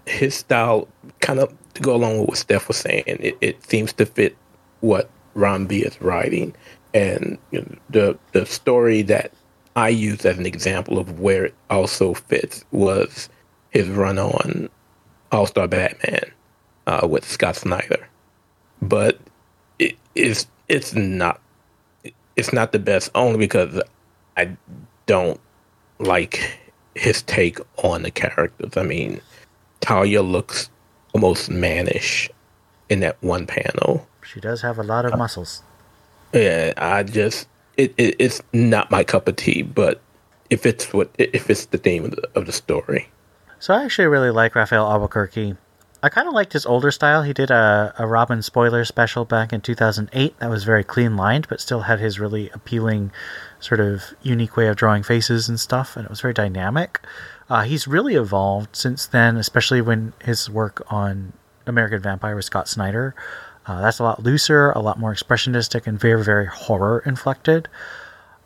[0.07, 0.89] His style,
[1.21, 4.37] kind of to go along with what Steph was saying, it, it seems to fit
[4.81, 6.55] what Ram V is writing,
[6.95, 9.33] and you know, the the story that
[9.77, 13.29] I used as an example of where it also fits was
[13.71, 14.69] his run on
[15.33, 16.33] All Star Batman
[16.87, 18.09] uh, with Scott Snyder,
[18.83, 19.19] but
[19.79, 21.41] it is it's not
[22.37, 23.81] it's not the best only because
[24.37, 24.57] I
[25.07, 25.41] don't
[25.99, 26.59] like
[26.95, 28.77] his take on the characters.
[28.77, 29.21] I mean,
[29.89, 30.69] Talia looks
[31.15, 32.29] almost mannish
[32.91, 34.07] in that one panel.
[34.23, 35.63] She does have a lot of muscles.
[36.35, 37.49] Yeah, I just
[37.79, 40.03] it, it it's not my cup of tea, but
[40.51, 43.09] if it's what if it's the theme of the, of the story.
[43.61, 45.57] So I actually really like Rafael Albuquerque.
[46.03, 47.23] I kind of liked his older style.
[47.23, 51.49] He did a, a Robin spoiler special back in 2008 that was very clean lined,
[51.49, 53.11] but still had his really appealing,
[53.59, 57.01] sort of unique way of drawing faces and stuff, and it was very dynamic.
[57.49, 61.33] Uh, he's really evolved since then, especially when his work on
[61.67, 63.15] American Vampire with Scott Snyder.
[63.67, 67.69] Uh, that's a lot looser, a lot more expressionistic, and very, very horror inflected.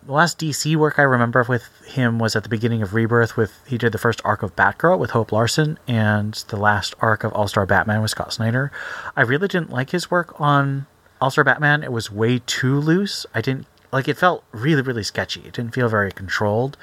[0.04, 3.36] The last DC work I remember with him was at the beginning of Rebirth.
[3.36, 7.22] With he did the first arc of Batgirl with Hope Larson, and the last arc
[7.22, 8.72] of All Star Batman with Scott Snyder.
[9.16, 10.86] I really didn't like his work on
[11.20, 11.84] All Star Batman.
[11.84, 13.26] It was way too loose.
[13.32, 14.08] I didn't like.
[14.08, 15.42] It felt really, really sketchy.
[15.42, 16.76] It didn't feel very controlled.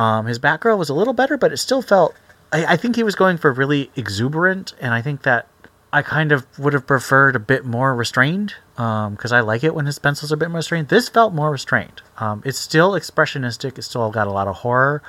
[0.00, 2.14] Um, his Batgirl was a little better, but it still felt.
[2.50, 5.46] I, I think he was going for really exuberant, and I think that
[5.92, 9.74] I kind of would have preferred a bit more restrained because um, I like it
[9.74, 10.88] when his pencils are a bit more restrained.
[10.88, 12.00] This felt more restrained.
[12.16, 13.76] Um, it's still expressionistic.
[13.76, 15.02] It's still got a lot of horror.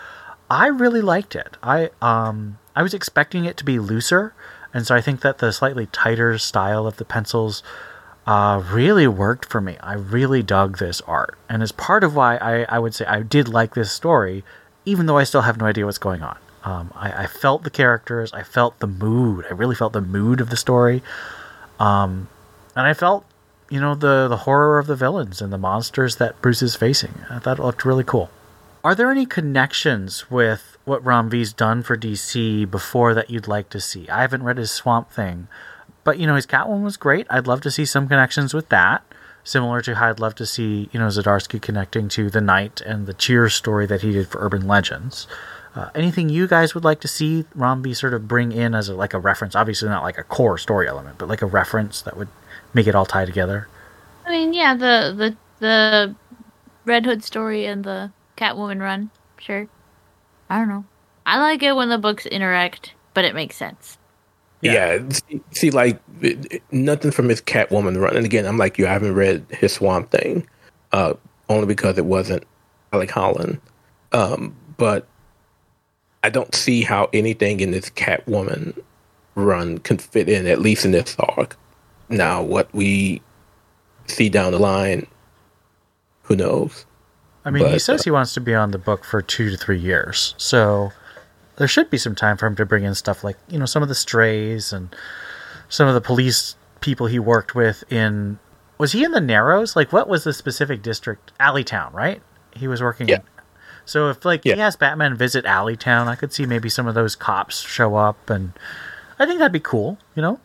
[0.50, 1.56] I really liked it.
[1.64, 4.34] I um, I was expecting it to be looser,
[4.74, 7.64] and so I think that the slightly tighter style of the pencils
[8.28, 9.78] uh, really worked for me.
[9.80, 13.22] I really dug this art, and as part of why I, I would say I
[13.22, 14.44] did like this story,
[14.86, 16.38] even though I still have no idea what's going on.
[16.64, 18.32] Um, I, I, felt the characters.
[18.34, 19.46] I felt the mood.
[19.50, 21.02] I really felt the mood of the story.
[21.80, 22.28] Um,
[22.76, 23.26] and I felt,
[23.70, 27.26] you know, the, the horror of the villains and the monsters that Bruce is facing.
[27.32, 28.30] I thought it looked really cool.
[28.84, 33.70] Are there any connections with what Ram V's done for DC before that you'd like
[33.70, 34.08] to see?
[34.10, 35.48] I haven't read his Swamp Thing,
[36.04, 37.26] but, you know, his Catwoman was great.
[37.30, 39.04] I'd love to see some connections with that.
[39.44, 43.08] Similar to how I'd love to see, you know, Zdarsky connecting to the Knight and
[43.08, 45.28] the Cheers story that he did for Urban Legends.
[45.74, 48.90] Uh, anything you guys would like to see Ram V sort of bring in as
[48.90, 49.56] a, like a reference?
[49.56, 52.28] Obviously, not like a core story element, but like a reference that would
[52.74, 53.68] make it all tie together.
[54.26, 56.16] I mean, yeah, the the the
[56.86, 59.68] Red Hood story and the Catwoman run, sure.
[60.50, 60.86] I don't know.
[61.26, 63.98] I like it when the books interact, but it makes sense.
[64.62, 66.00] Yeah, yeah see, see, like
[66.72, 68.16] nothing from his Catwoman run.
[68.16, 68.88] And again, I'm like you.
[68.88, 70.48] I haven't read his Swamp Thing,
[70.92, 71.14] uh,
[71.50, 72.44] only because it wasn't
[72.94, 73.60] Alec Holland.
[74.12, 75.08] Um, but
[76.24, 78.80] I don't see how anything in this Catwoman
[79.36, 81.58] run can fit in, at least in this arc.
[82.10, 83.22] Now, what we
[84.08, 85.08] see down the line,
[86.24, 86.86] who knows?
[87.46, 89.50] I mean, but, he says uh, he wants to be on the book for two
[89.50, 90.92] to three years, so
[91.58, 93.84] there should be some time for him to bring in stuff like you know some
[93.84, 94.96] of the strays and
[95.70, 98.40] some of the police people he worked with in.
[98.78, 99.76] Was he in the Narrows?
[99.76, 101.32] Like, what was the specific district?
[101.40, 102.20] Alleytown, right?
[102.56, 103.08] He was working.
[103.08, 103.20] Yeah.
[103.86, 104.56] So if like yeah.
[104.56, 108.30] he has Batman visit Alleytown, I could see maybe some of those cops show up,
[108.30, 108.54] and
[109.20, 109.98] I think that'd be cool.
[110.16, 110.40] You know,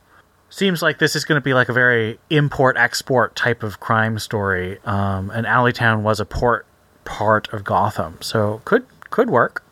[0.51, 4.19] seems like this is going to be like a very import export type of crime
[4.19, 4.79] story.
[4.85, 6.67] Um, and Alleytown was a port
[7.05, 9.63] part of Gotham, so could could work.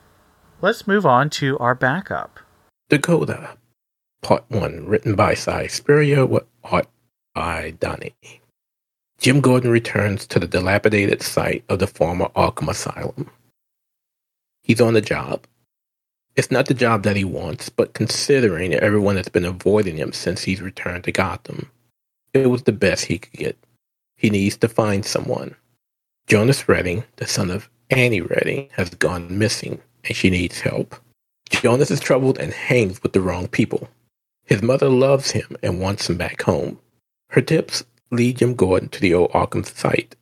[0.64, 2.40] Let's move on to our backup.
[2.88, 3.58] Dakota,
[4.22, 6.86] Part One, written by Si Spurrier with art
[7.34, 8.14] by Dani.
[9.18, 13.30] Jim Gordon returns to the dilapidated site of the former Arkham Asylum.
[14.62, 15.46] He's on the job.
[16.34, 20.44] It's not the job that he wants, but considering everyone that's been avoiding him since
[20.44, 21.70] he's returned to Gotham,
[22.32, 23.58] it was the best he could get.
[24.16, 25.56] He needs to find someone.
[26.26, 30.96] Jonas Redding, the son of Annie Redding, has gone missing and she needs help.
[31.50, 33.88] Jonas is troubled and hangs with the wrong people.
[34.44, 36.78] His mother loves him and wants him back home.
[37.30, 40.16] Her tips lead Jim Gordon to the old Arkham site.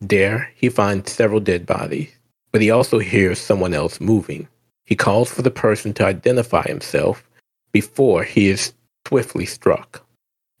[0.00, 2.10] There, he finds several dead bodies
[2.54, 4.46] but he also hears someone else moving.
[4.84, 7.28] He calls for the person to identify himself
[7.72, 8.72] before he is
[9.08, 10.06] swiftly struck.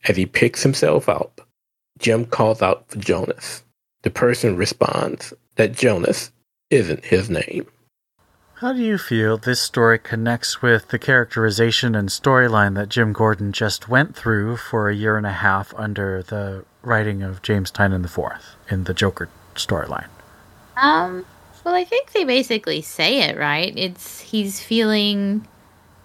[0.08, 1.46] As he picks himself up,
[2.00, 3.62] Jim calls out for Jonas.
[4.02, 6.32] The person responds that Jonas
[6.68, 7.68] isn't his name.
[8.64, 13.52] How do you feel this story connects with the characterization and storyline that Jim Gordon
[13.52, 18.06] just went through for a year and a half under the writing of James Tynion
[18.06, 20.08] IV in the Joker storyline?
[20.78, 21.26] Um,
[21.62, 23.74] well, I think they basically say it, right?
[23.76, 25.46] It's he's feeling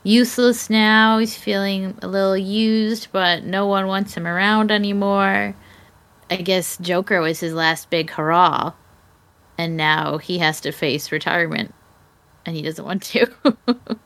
[0.04, 1.18] useless now.
[1.18, 5.56] He's feeling a little used, but no one wants him around anymore.
[6.30, 8.74] I guess Joker was his last big hurrah,
[9.58, 11.74] and now he has to face retirement,
[12.46, 13.28] and he doesn't want to.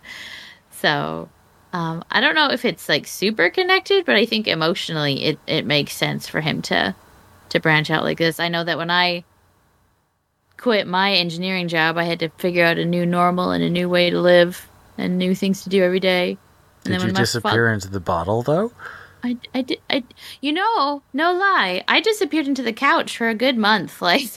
[0.71, 1.29] so,
[1.73, 5.65] um, I don't know if it's like super connected, but I think emotionally it, it
[5.65, 6.95] makes sense for him to
[7.49, 8.39] to branch out like this.
[8.39, 9.23] I know that when I
[10.57, 13.89] quit my engineering job, I had to figure out a new normal and a new
[13.89, 14.67] way to live
[14.97, 16.37] and new things to do every day.
[16.85, 18.71] And did you disappear fa- into the bottle though?
[19.23, 19.79] I, I did.
[19.89, 20.03] I,
[20.41, 21.83] you know, no lie.
[21.87, 24.01] I disappeared into the couch for a good month.
[24.01, 24.27] Like,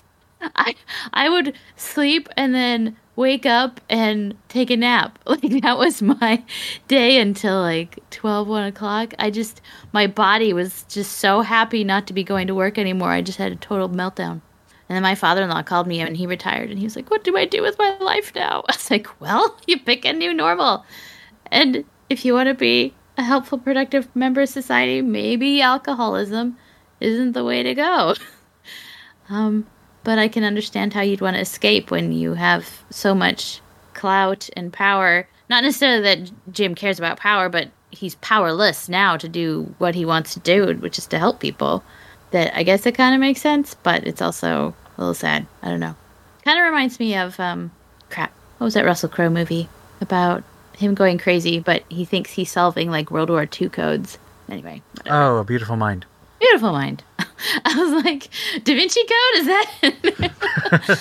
[0.55, 0.75] I,
[1.15, 5.19] I would sleep and then wake up and take a nap.
[5.27, 6.43] Like that was my
[6.89, 9.15] day until like 12, 1 o'clock.
[9.19, 9.61] I just,
[9.93, 13.11] my body was just so happy not to be going to work anymore.
[13.11, 14.41] I just had a total meltdown.
[14.89, 17.11] And then my father in law called me and he retired and he was like,
[17.11, 18.65] What do I do with my life now?
[18.69, 20.85] I was like, Well, you pick a new normal.
[21.51, 26.57] And if you want to be a helpful, productive member of society, maybe alcoholism
[27.01, 28.15] isn't the way to go.
[29.29, 29.67] um,
[30.07, 33.61] but I can understand how you'd want to escape when you have so much
[33.93, 35.27] clout and power.
[35.51, 40.05] Not necessarily that Jim cares about power, but he's powerless now to do what he
[40.05, 41.83] wants to do, which is to help people.
[42.31, 45.45] That I guess it kind of makes sense, but it's also a little sad.
[45.61, 45.97] I don't know.
[46.45, 47.73] Kind of reminds me of um,
[48.09, 48.33] crap.
[48.59, 49.69] What was that Russell Crowe movie
[50.01, 50.45] about
[50.77, 54.19] him going crazy, but he thinks he's solving like World War II codes.
[54.49, 54.83] Anyway.
[54.99, 55.17] whatever.
[55.17, 56.07] Oh, a beautiful mind.
[56.39, 57.03] Beautiful mind.
[57.19, 58.29] I was like,
[58.65, 59.37] Da Vinci Code?
[59.37, 61.01] Is that?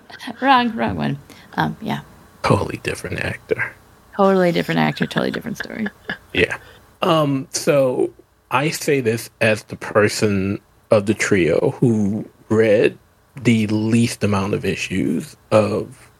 [0.40, 1.18] wrong, wrong one.
[1.54, 2.00] Um, yeah.
[2.42, 3.74] Totally different actor.
[4.16, 5.86] Totally different actor, totally different story.
[6.32, 6.56] Yeah.
[7.02, 8.12] Um, so
[8.50, 12.98] I say this as the person of the trio who read
[13.40, 16.10] the least amount of issues of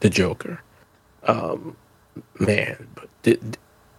[0.00, 0.60] the Joker.
[1.24, 1.76] Um,
[2.38, 3.38] man, but thi-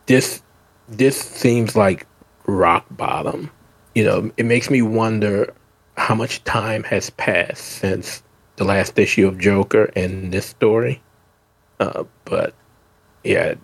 [0.06, 0.41] this
[0.88, 2.06] this seems like
[2.45, 3.50] rock bottom.
[3.96, 5.54] You know, it makes me wonder
[5.98, 8.22] how much time has passed since
[8.58, 11.02] the last issue of Joker and this story.
[11.80, 12.54] Uh, but
[13.24, 13.56] yeah,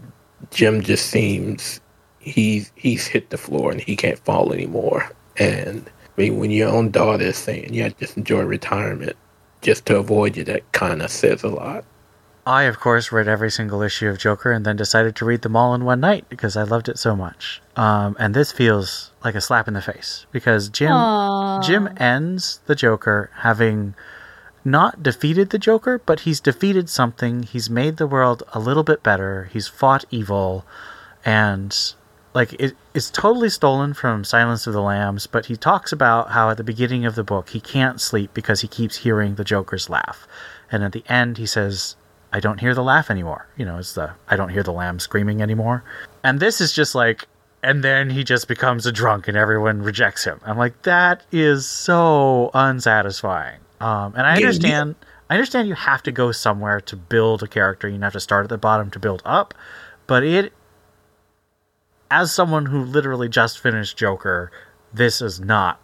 [0.50, 1.82] Jim just seems
[2.20, 5.10] he's he's hit the floor and he can't fall anymore.
[5.38, 9.15] And I mean, when your own daughter is saying, "Yeah, just enjoy retirement,"
[9.62, 11.86] just to avoid you, that kind of says a lot.
[12.45, 15.56] I, of course, read every single issue of Joker and then decided to read them
[15.56, 17.62] all in one night because I loved it so much.
[17.75, 21.62] Um, and this feels like a slap in the face because Jim Aw.
[21.62, 23.93] Jim ends the Joker having
[24.63, 27.43] not defeated the Joker, but he's defeated something.
[27.43, 29.49] He's made the world a little bit better.
[29.51, 30.65] He's fought evil,
[31.25, 31.75] and
[32.34, 35.27] like it, it's totally stolen from Silence of the Lambs.
[35.27, 38.62] But he talks about how at the beginning of the book he can't sleep because
[38.62, 40.27] he keeps hearing the Joker's laugh,
[40.71, 41.95] and at the end he says,
[42.34, 45.00] "I don't hear the laugh anymore." You know, it's the "I don't hear the lamb
[45.00, 45.84] screaming anymore,"
[46.24, 47.28] and this is just like.
[47.63, 50.41] And then he just becomes a drunk, and everyone rejects him.
[50.44, 53.60] I'm like, that is so unsatisfying.
[53.80, 54.96] Um, and I Yeah, understand.
[55.30, 57.88] I understand you have to go somewhere to build a character.
[57.88, 59.54] You have to start at the bottom to build up.
[60.08, 60.54] But it,
[62.10, 64.52] as someone who literally just finished Joker,
[64.91, 65.80] this is not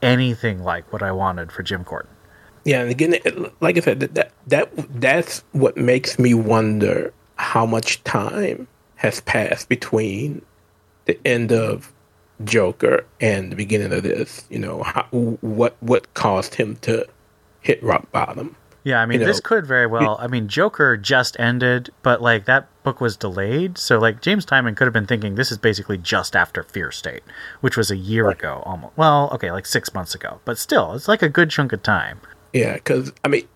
[0.00, 2.10] anything like what I wanted for Jim Gordon.
[2.64, 3.16] Yeah, and again,
[3.60, 9.20] like I said, that, that that that's what makes me wonder how much time has
[9.22, 10.42] passed between
[11.06, 11.92] the end of
[12.44, 14.44] Joker and the beginning of this.
[14.50, 17.06] You know, how, what what caused him to
[17.62, 18.56] hit rock bottom?
[18.82, 20.16] Yeah, I mean, You this know, could very well.
[20.20, 24.74] I mean, Joker just ended, but like that book was delayed, so like James Tynion
[24.74, 27.22] could have been thinking this is basically just after Fear State,
[27.60, 28.96] which was a year ago almost.
[28.96, 32.20] Well, okay, like six months ago, but still, it's like a good chunk of time.
[32.52, 33.46] Yeah, because I mean,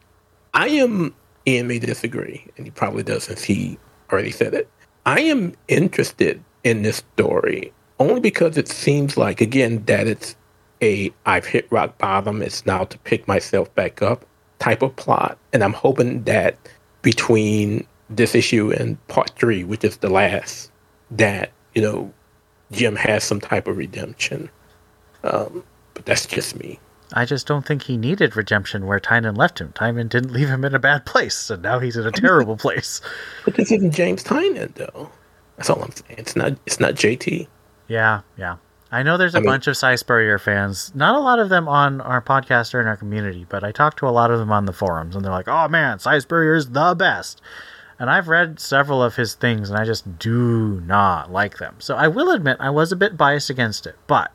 [0.52, 1.14] I am.
[1.46, 3.78] Ian may disagree, and he probably does since he
[4.11, 4.68] already said it.
[5.04, 10.37] I am interested in this story only because it seems like again that it's
[10.83, 12.42] a I've hit rock bottom.
[12.42, 14.24] It's now to pick myself back up
[14.59, 16.57] type of plot, and I'm hoping that
[17.02, 20.70] between this issue and part three, which is the last,
[21.11, 22.12] that you know
[22.72, 24.50] Jim has some type of redemption.
[25.22, 26.78] Um, but that's just me.
[27.16, 29.72] I just don't think he needed redemption where Tynion left him.
[29.72, 33.00] Tynion didn't leave him in a bad place, so now he's in a terrible place.
[33.44, 35.11] But this isn't James Tynion, though.
[35.57, 36.16] That's all I'm saying.
[36.18, 36.59] It's not.
[36.66, 37.46] It's not JT.
[37.87, 38.57] Yeah, yeah.
[38.90, 40.92] I know there's a I mean- bunch of Si Spurrier fans.
[40.94, 43.98] Not a lot of them on our podcast or in our community, but I talked
[43.98, 46.55] to a lot of them on the forums, and they're like, "Oh man, Si Spurrier
[46.55, 47.40] is the best."
[47.98, 51.77] And I've read several of his things, and I just do not like them.
[51.79, 54.33] So I will admit I was a bit biased against it, but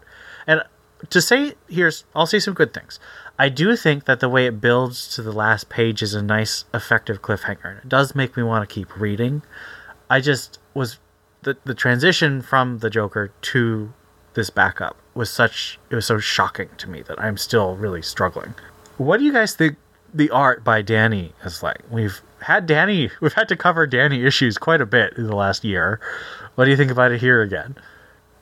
[0.47, 0.63] and
[1.09, 2.99] to say here's I'll say some good things.
[3.38, 6.65] I do think that the way it builds to the last page is a nice,
[6.73, 7.79] effective cliffhanger.
[7.83, 9.41] It does make me want to keep reading.
[10.10, 11.00] I just was
[11.43, 13.93] the the transition from the Joker to
[14.33, 18.54] this backup was such it was so shocking to me that I'm still really struggling.
[18.97, 19.77] What do you guys think
[20.13, 21.81] the art by Dani is like?
[21.89, 25.63] We've had Dani we've had to cover Dani issues quite a bit in the last
[25.63, 26.02] year.
[26.56, 27.77] What do you think about it here again?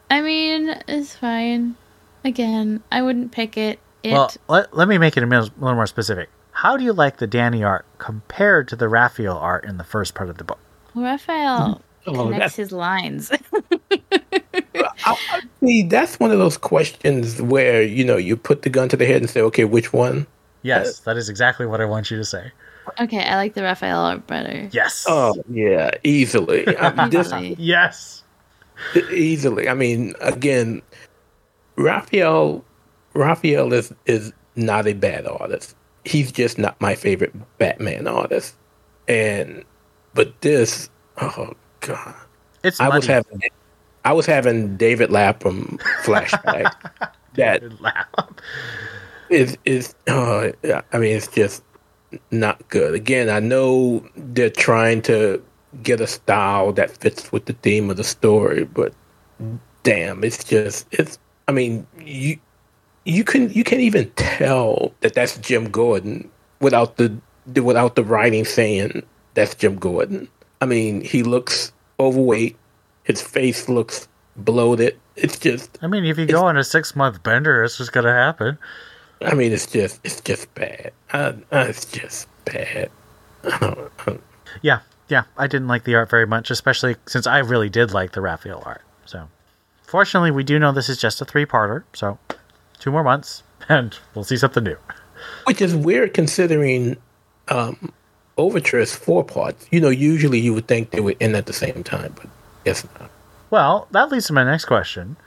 [0.09, 1.75] I mean, it's fine.
[2.23, 3.79] Again, I wouldn't pick it.
[4.03, 6.29] It Well, let, let me make it a little little more specific.
[6.51, 10.15] How do you like the Dani art compared to the Rafael art in the first
[10.15, 10.59] part of the book?
[10.95, 11.81] Rafael mm-hmm.
[12.07, 13.31] Oh, connects that's, his lines.
[13.91, 18.87] I, I, see, that's one of those questions where you know you put the gun
[18.89, 20.25] to the head and say, okay, which one?
[20.63, 22.51] Yes, that is exactly what I want you to say.
[22.99, 24.69] Okay, I like the Rafael art better.
[24.71, 25.05] Yes.
[25.07, 26.77] Oh yeah, easily.
[26.77, 27.55] I mean, this Easily.
[27.59, 28.23] Yes.
[29.11, 29.67] easily.
[29.67, 30.81] I mean, again,
[31.77, 32.63] Rafael
[33.13, 35.75] Rafael is is not a bad artist.
[36.05, 38.55] He's just not my favorite Batman artist.
[39.07, 39.63] And
[40.13, 40.89] but this,
[41.21, 42.15] oh god,
[42.63, 43.41] It's I was having
[44.03, 46.73] I was having David Lapham flashback.
[47.35, 48.07] that laugh.
[49.29, 50.49] is is uh,
[50.91, 51.63] I mean it's just
[52.31, 52.93] not good.
[52.95, 55.43] Again, I know they're trying to
[55.83, 58.93] get a style that fits with the theme of the story, but
[59.83, 61.19] damn, it's just it's.
[61.47, 62.37] I mean, you
[63.05, 66.29] you can you can't even tell that that's Jim Gordon
[66.59, 67.17] without the
[67.61, 70.27] without the writing saying that's Jim Gordon.
[70.61, 72.57] I mean, he looks overweight.
[73.03, 74.99] His face looks bloated.
[75.15, 78.13] It's just I mean, if you go on a six month bender, it's just gonna
[78.13, 78.57] happen.
[79.21, 80.91] I mean, it's just it's just bad.
[81.11, 82.91] Uh, uh, it's just bad.
[84.61, 85.23] Yeah, yeah.
[85.37, 88.63] I didn't like the art very much, especially since I really did like the Rafael
[88.65, 88.81] art.
[89.05, 89.27] So,
[89.87, 91.83] fortunately, we do know this is just a three parter.
[91.93, 92.19] So,
[92.79, 94.77] two more months, and we'll see something new.
[95.45, 96.97] Which is weird considering
[97.47, 97.91] um,
[98.37, 99.65] Overture is four parts.
[99.71, 102.27] You know, usually you would think they would end at the same time, but
[102.63, 103.09] guess not.
[103.49, 105.17] Well, that leads to my next question.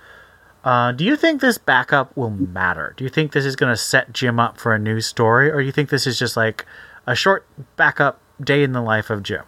[0.63, 2.95] Uh, do you think this backup will matter?
[2.97, 5.61] Do you think this is going to set Jim up for a new story, or
[5.61, 6.67] do you think this is just like
[7.07, 7.47] a short
[7.77, 9.43] backup day in the life of Jim?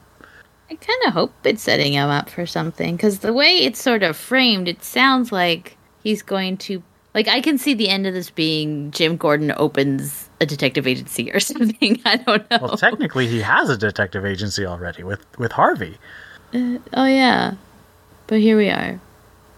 [0.73, 4.03] I kind of hope it's setting him up for something because the way it's sort
[4.03, 6.83] of framed, it sounds like he's going to.
[7.13, 11.31] Like, I can see the end of this being Jim Gordon opens a detective agency
[11.31, 12.01] or something.
[12.07, 12.59] I don't know.
[12.63, 15.99] Well, technically, he has a detective agency already with with Harvey.
[16.55, 17.57] Uh, oh, yeah.
[18.27, 18.99] But here we are.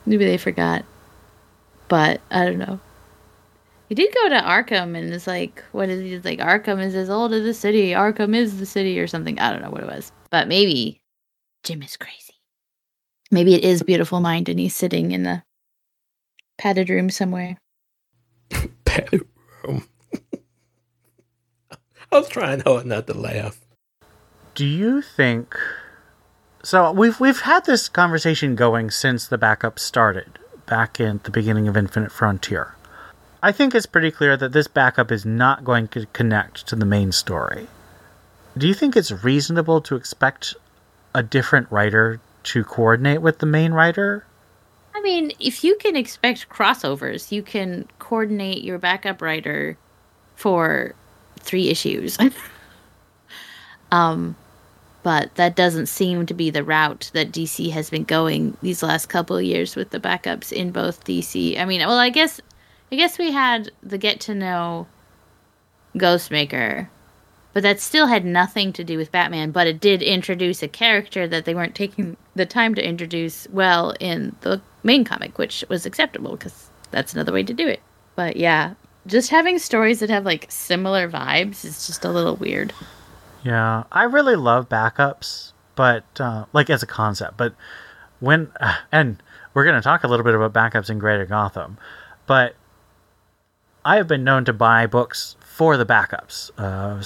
[0.07, 0.85] Maybe they forgot.
[1.87, 2.81] But I don't know.
[3.89, 6.15] He did go to Arkham and it's like, what is he?
[6.15, 7.91] It's like, Arkham is as old as the city.
[7.91, 9.39] Arkham is the city or something.
[9.39, 10.11] I don't know what it was.
[10.31, 11.01] But maybe
[11.65, 12.35] Jim is crazy.
[13.31, 15.43] Maybe it is Beautiful Mind and he's sitting in the
[16.59, 17.57] padded room somewhere.
[18.85, 19.23] Padded
[19.65, 19.89] room.
[22.12, 23.59] I was trying hard not to laugh.
[24.55, 25.57] Do you think?
[26.62, 31.67] So we've we've had this conversation going since the backup started, back in the beginning
[31.67, 32.75] of Infinite Frontier.
[33.43, 36.87] I think it's pretty clear that this backup is not going to connect to the
[36.87, 37.67] main story.
[38.57, 40.55] Do you think it's reasonable to expect
[41.15, 44.27] a different writer to coordinate with the main writer?
[44.95, 49.77] I mean, if you can expect crossovers, you can coordinate your backup writer
[50.37, 50.95] for
[51.41, 52.19] three issues.
[53.91, 54.37] um,
[55.03, 59.07] but that doesn't seem to be the route that DC has been going these last
[59.07, 61.59] couple of years with the backups in both DC.
[61.59, 62.41] I mean, well, I guess,
[62.91, 64.87] I guess we had the get to know
[65.97, 66.89] Ghostmaker,
[67.55, 69.53] but that still had nothing to do with Batman.
[69.53, 73.95] But it did introduce a character that they weren't taking the time to introduce well
[74.01, 77.81] in the main comic, which was acceptable because that's another way to do it.
[78.17, 78.75] But yeah,
[79.07, 82.73] just having stories that have like similar vibes is just a little weird.
[83.45, 87.37] Yeah, I really love backups, but uh, like as a concept.
[87.37, 87.55] But
[88.19, 89.23] when uh, and
[89.55, 91.79] we're going to talk a little bit about backups in Greater Gotham,
[92.27, 92.57] but
[93.85, 96.51] I have been known to buy books for the backups.
[96.59, 97.01] Uh,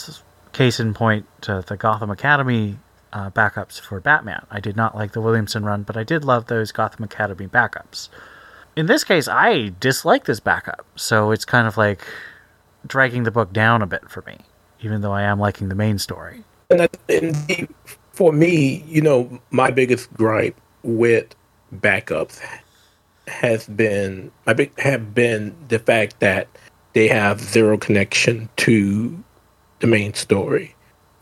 [0.58, 2.78] case in point, uh, the Gotham Academy
[3.12, 4.44] uh, backups for Batman.
[4.50, 8.08] I did not like the Williamson run, but I did love those Gotham Academy backups.
[8.74, 12.04] In this case, I dislike this backup, so it's kind of like
[12.84, 14.38] dragging the book down a bit for me,
[14.80, 16.42] even though I am liking the main story.
[16.70, 17.68] And, that, and the-
[18.12, 21.36] for me, you know, my biggest gripe with
[21.72, 22.40] backups
[23.28, 26.48] has been big have been the fact that
[26.94, 29.22] they have zero connection to
[29.80, 30.74] the main story.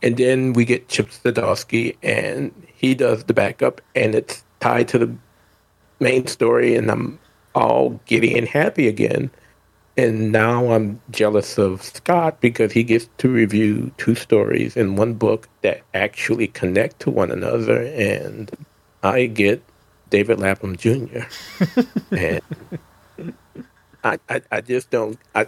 [0.02, 4.98] And then we get Chip Zdarsky and he does the backup and it's tied to
[4.98, 5.16] the
[6.00, 7.18] main story and I'm
[7.54, 9.30] all giddy and happy again.
[9.96, 15.14] And now I'm jealous of Scott because he gets to review two stories in one
[15.14, 17.82] book that actually connect to one another.
[17.82, 18.50] And
[19.02, 19.62] I get
[20.10, 21.20] David Lapham Jr.
[22.10, 22.42] and
[24.04, 25.46] I, I, I just don't I,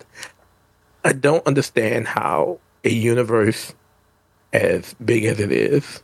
[1.05, 3.75] I don't understand how a universe
[4.53, 6.03] as big as it is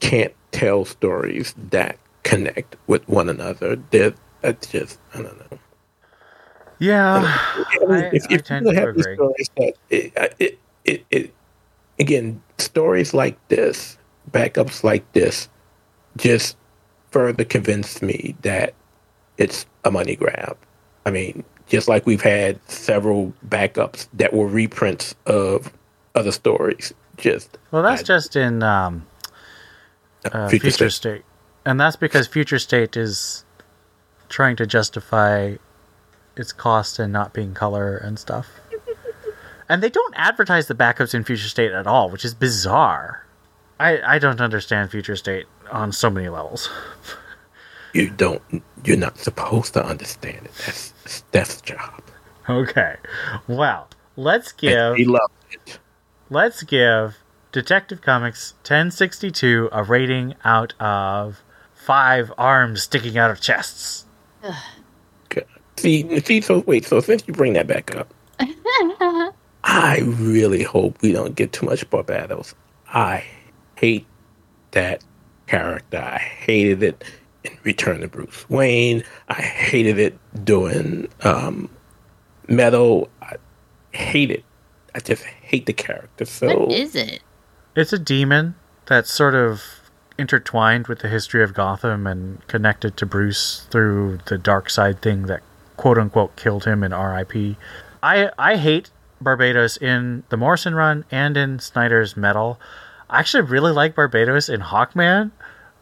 [0.00, 3.76] can't tell stories that connect with one another.
[3.90, 5.58] That's just I don't know.
[6.78, 9.14] Yeah, I mean, I- if, I if tend have these agree.
[9.14, 11.34] stories that it, it, it, it,
[11.98, 13.96] again, stories like this,
[14.30, 15.48] backups like this,
[16.16, 16.56] just
[17.10, 18.74] further convinced me that
[19.38, 20.56] it's a money grab.
[21.06, 25.72] I mean, just like we've had several backups that were reprints of
[26.14, 26.92] other stories.
[27.16, 29.06] just Well, that's I- just in um,
[30.24, 31.12] uh, Future future, State.
[31.20, 31.24] state.
[31.66, 33.44] and that's because future state is
[34.28, 35.56] trying to justify
[36.36, 38.48] its cost and not being color and stuff.
[39.68, 43.24] and they don't advertise the backups in future state at all, which is bizarre.
[43.78, 46.70] I I don't understand future state on so many levels.
[47.92, 48.42] you don't.
[48.84, 50.52] You're not supposed to understand it.
[50.64, 52.02] That's Steph's job.
[52.48, 52.96] Okay,
[53.48, 55.78] well, let's And give he loved it.
[56.30, 57.18] Let's give
[57.52, 61.42] Detective Comics 1062 a rating out of
[61.74, 64.06] five arms sticking out of chests.
[65.26, 65.44] Okay.
[65.76, 66.40] See, see.
[66.40, 66.84] So wait.
[66.86, 68.12] So since you bring that back up,
[69.64, 72.54] I really hope we don't get too much Barbatos.
[72.88, 73.24] I
[73.76, 74.06] hate
[74.70, 75.04] that
[75.46, 75.98] character.
[75.98, 77.04] I hated it
[77.44, 79.04] in Return to Bruce Wayne.
[79.28, 81.68] I hated it doing um,
[82.48, 83.10] Metal.
[83.20, 83.36] I
[83.92, 84.44] hate it.
[84.94, 86.24] I just hate the character.
[86.24, 87.20] So What is it?
[87.74, 88.54] It's a demon
[88.86, 89.62] that's sort of
[90.16, 95.22] intertwined with the history of Gotham and connected to Bruce through the dark side thing
[95.26, 95.42] that
[95.76, 97.56] quote unquote killed him in RIP.
[98.02, 98.90] I I hate
[99.22, 102.60] Barbatos in the Morrison run and in Snyder's Metal.
[103.10, 105.30] I actually really like Barbatos in Hawkman,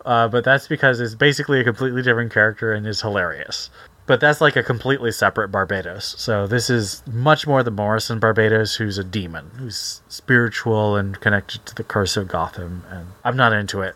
[0.07, 3.69] uh, but that's because it's basically a completely different character and is hilarious.
[4.07, 6.19] But that's like a completely separate Barbatos.
[6.19, 11.65] So this is much more the Morrison Barbatos, who's a demon, who's spiritual and connected
[11.67, 12.85] to the curse of Gotham.
[12.91, 13.95] And I'm not into it.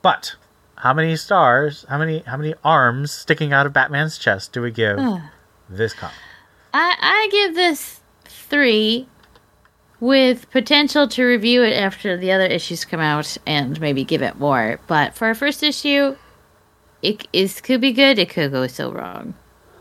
[0.00, 0.36] But
[0.76, 4.70] how many stars, how many how many arms sticking out of Batman's chest do we
[4.70, 4.98] give
[5.68, 6.14] this comic?
[6.72, 9.08] I, I give this three
[10.00, 14.38] with potential to review it after the other issues come out and maybe give it
[14.38, 14.78] more.
[14.86, 16.16] But for a first issue,
[17.02, 18.18] it is could be good.
[18.18, 19.34] It could go so wrong,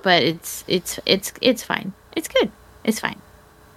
[0.04, 1.93] but it's it's it's it's fine.
[2.16, 2.52] It's good.
[2.84, 3.22] It's fine.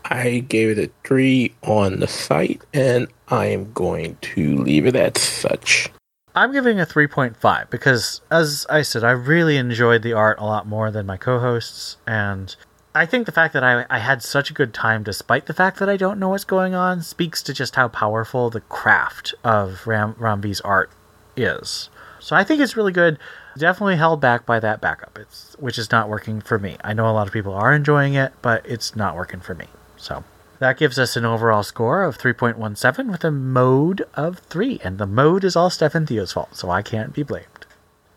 [0.05, 4.97] I gave it a three on the site, and I am going to leave it
[4.97, 5.91] at such.
[6.35, 10.66] I'm giving a 3.5 because, as I said, I really enjoyed the art a lot
[10.66, 11.97] more than my co hosts.
[12.07, 12.55] And
[12.95, 15.79] I think the fact that I, I had such a good time, despite the fact
[15.79, 19.87] that I don't know what's going on, speaks to just how powerful the craft of
[19.87, 20.91] Ram, Ramvi's art
[21.37, 21.91] is.
[22.21, 23.18] So I think it's really good.
[23.59, 26.76] Definitely held back by that backup, it's, which is not working for me.
[26.84, 29.66] I know a lot of people are enjoying it, but it's not working for me.
[29.96, 30.24] So
[30.61, 34.80] that gives us an overall score of 3.17 with a mode of 3.
[34.84, 37.46] And the mode is all Stefan Theo's fault, so I can't be blamed.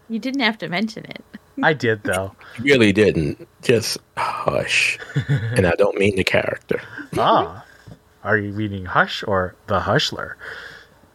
[0.09, 1.23] You didn't have to mention it.
[1.61, 2.36] I did, though.
[2.59, 3.47] Really didn't.
[3.63, 4.99] Just hush.
[5.27, 6.81] and I don't mean the character.
[7.17, 7.65] ah.
[8.23, 10.36] Are you reading Hush or The Hushler?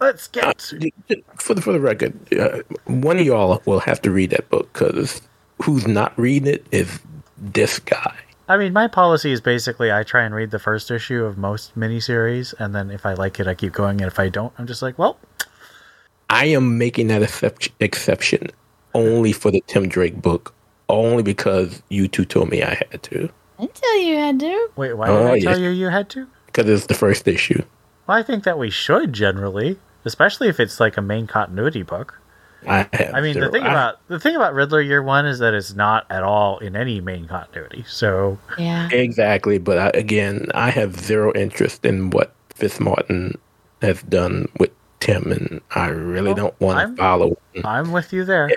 [0.00, 0.90] Let's get to
[1.36, 4.72] For the for the record, uh, one of y'all will have to read that book
[4.72, 5.20] because
[5.62, 7.00] who's not reading it is
[7.36, 8.16] this guy.
[8.48, 11.78] I mean, my policy is basically I try and read the first issue of most
[11.78, 14.66] miniseries, and then if I like it, I keep going, and if I don't, I'm
[14.66, 15.18] just like, well,
[16.30, 18.48] I am making that excep- exception
[18.94, 20.54] only for the Tim Drake book,
[20.88, 23.28] only because you two told me I had to.
[23.58, 24.68] I didn't tell you you had to.
[24.76, 25.60] wait, why did Oh, I tell yes.
[25.60, 26.26] you you had to?
[26.46, 27.62] Because it's the first issue.
[28.06, 32.20] Well, I think that we should generally, especially if it's like a main continuity book.
[32.66, 32.88] I.
[33.14, 35.74] I mean, the thing I- about the thing about Riddler Year One is that it's
[35.74, 37.84] not at all in any main continuity.
[37.86, 38.88] So Yeah.
[38.90, 43.36] exactly, but I, again, I have zero interest in what Fitzmartin
[43.80, 47.38] has done with Tim, and I really Well, don't want I'm- to follow.
[47.64, 48.50] I'm with you there.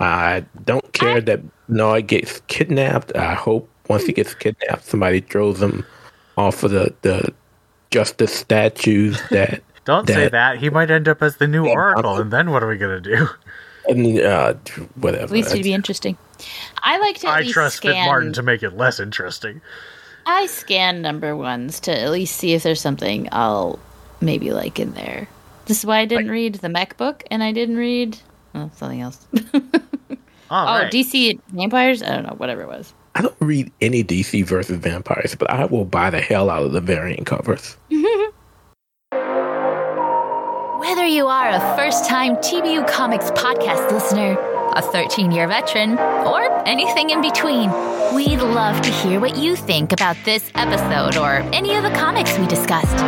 [0.00, 3.14] I don't care that Noah gets kidnapped.
[3.16, 5.84] I hope once he gets kidnapped, somebody throws him
[6.36, 7.32] off of the, the
[7.92, 9.62] justice statues that.
[9.84, 10.58] Don't say That- that.
[10.58, 13.00] He might end up as the new Yeah, Oracle, and then what are we gonna
[13.00, 13.28] do?
[13.88, 14.54] And uh,
[14.96, 15.24] whatever.
[15.24, 16.16] At least it'd be interesting.
[16.82, 17.94] I like to at I least trust Fit.
[18.04, 19.60] Martin to make it less interesting.
[20.26, 23.78] I scan number ones to at least see if there's something I'll
[24.20, 25.28] maybe like in there.
[25.64, 28.18] This is why I didn't read the mech book, and I didn't read
[28.54, 29.26] oh, something else.
[30.52, 30.92] Oh, right.
[30.92, 32.02] DC Vampires?
[32.02, 32.92] I don't know, whatever it was.
[33.14, 36.72] I don't read any DC versus vampires, but I will buy the hell out of
[36.72, 37.76] the variant covers.
[40.80, 44.34] Whether you are a first time TBU Comics podcast listener,
[44.72, 47.70] a 13 year veteran, or anything in between,
[48.14, 52.38] we'd love to hear what you think about this episode or any of the comics
[52.38, 52.98] we discussed.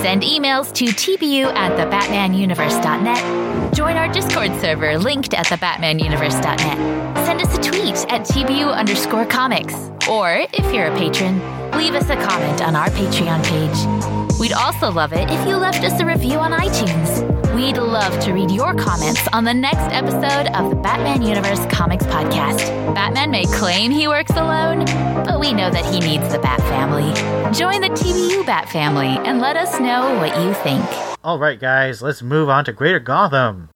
[0.00, 3.74] Send emails to tbu at thebatmanuniverse.net.
[3.74, 7.26] Join our Discord server linked at thebatmanuniverse.net.
[7.26, 9.74] Send us a tweet at tbu underscore comics.
[10.08, 11.42] Or if you're a patron,
[11.76, 14.21] leave us a comment on our Patreon page.
[14.42, 17.54] We'd also love it if you left us a review on iTunes.
[17.54, 22.04] We'd love to read your comments on the next episode of the Batman Universe Comics
[22.06, 22.58] Podcast.
[22.92, 24.84] Batman may claim he works alone,
[25.24, 27.14] but we know that he needs the Bat Family.
[27.56, 30.84] Join the TBU Bat Family and let us know what you think.
[31.22, 33.70] All right, guys, let's move on to Greater Gotham.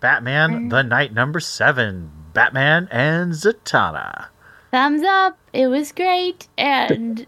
[0.00, 2.17] Batman, the Knight number seven.
[2.38, 4.26] Batman and Zatanna.
[4.70, 5.36] Thumbs up.
[5.52, 6.46] It was great.
[6.56, 7.26] And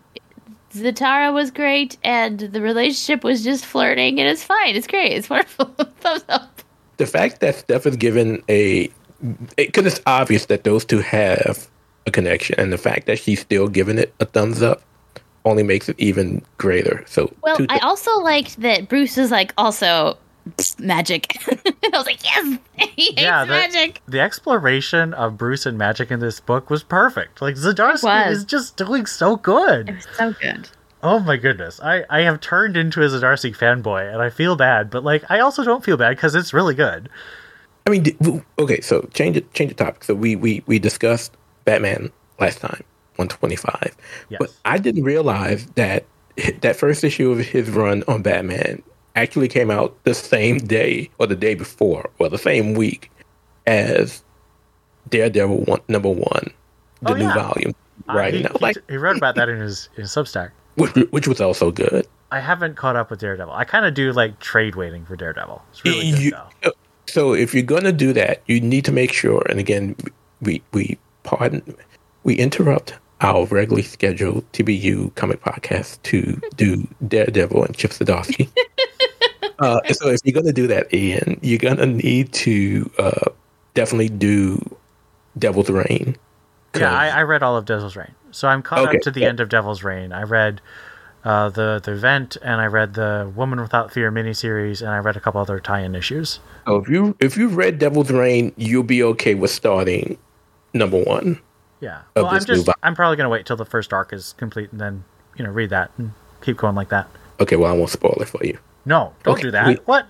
[0.73, 1.97] Zatara was great.
[2.05, 4.21] And the relationship was just flirting.
[4.21, 4.77] And it's fine.
[4.77, 5.11] It's great.
[5.11, 5.65] It's wonderful.
[6.01, 6.63] Thumbs up.
[6.99, 8.89] The fact that Steph is given a,
[9.57, 11.69] because it's obvious that those two have
[12.07, 14.81] a connection, and the fact that she's still giving it a thumbs up
[15.45, 17.05] only makes it even greater.
[17.09, 20.17] So, Well, two I also liked that Bruce is like also
[20.78, 21.36] magic.
[21.49, 22.59] I was like, yes,
[22.97, 24.01] he hates Yeah, the- magic.
[24.07, 27.41] The exploration of Bruce and magic in this book was perfect.
[27.43, 28.38] Like Zdarsky was.
[28.38, 29.88] is just doing so good.
[29.91, 30.68] It was so good.
[31.03, 31.80] Oh my goodness.
[31.82, 35.41] I, I have turned into a Zdarsky fanboy and I feel bad, but like I
[35.41, 37.09] also don't feel bad because it's really good.
[37.86, 38.16] I mean, d-
[38.59, 40.05] okay, so change it, change the topic.
[40.05, 41.32] So we we we discussed
[41.64, 42.84] Batman last time,
[43.16, 43.97] one twenty five,
[44.28, 44.38] Yes.
[44.38, 46.05] but I didn't realize that
[46.61, 48.82] that first issue of his run on Batman
[49.17, 53.11] actually came out the same day or the day before or the same week
[53.67, 54.23] as
[55.09, 56.51] Daredevil one, number one,
[57.03, 57.35] the Oh, new yeah.
[57.35, 57.75] volume.
[58.09, 60.03] Uh, Right, he, and I was he- like, he wrote about that in his, in
[60.03, 60.51] his Substack.
[60.77, 62.07] which, which was also good.
[62.33, 63.53] I haven't caught up with Daredevil.
[63.53, 65.63] I kind of do like trade waiting for Daredevil.
[65.73, 66.31] It's really good You-
[66.63, 66.73] though.
[67.07, 69.43] So if you're going to do that, you need to make sure.
[69.51, 69.97] And again,
[70.41, 71.77] we we pardon,
[72.23, 78.49] we interrupt our regularly scheduled TBU comic podcast to do Daredevil and Chip Zdarsky.
[79.61, 83.31] uh, so if you're going to do that, Ian, you're going to need to uh,
[83.75, 84.77] definitely do
[85.39, 86.17] Devil's Reign.
[86.75, 89.21] Yeah, I, I read all of Devil's Reign, so I'm caught Okay, up to the
[89.21, 89.29] yeah.
[89.29, 90.13] end of Devil's Reign.
[90.13, 90.61] I read
[91.25, 95.17] uh, the the event, and I read the Woman Without Fear miniseries, and I read
[95.17, 96.41] a couple other tie-in issues.
[96.67, 100.17] So if you if you read Devil's Reign, you'll be okay with starting
[100.73, 101.41] number one.
[101.81, 104.81] Yeah, well, I'm just I'm probably gonna wait till the first arc is complete, and
[104.81, 105.05] then
[105.37, 107.09] you know read that and keep going like that.
[107.41, 108.59] Okay, well I won't spoil it for you.
[108.85, 109.66] No, don't Okay, do that.
[109.66, 110.07] we- What?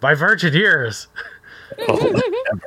[0.00, 1.08] By virgin years.
[1.88, 2.20] Oh,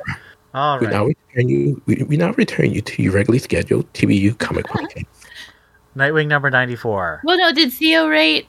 [0.54, 1.80] All we now return you.
[1.86, 5.06] We, we now return you to your regularly scheduled TBU comic podcast.
[5.96, 7.20] Nightwing number ninety four.
[7.24, 8.46] Well, no, did Theo rate?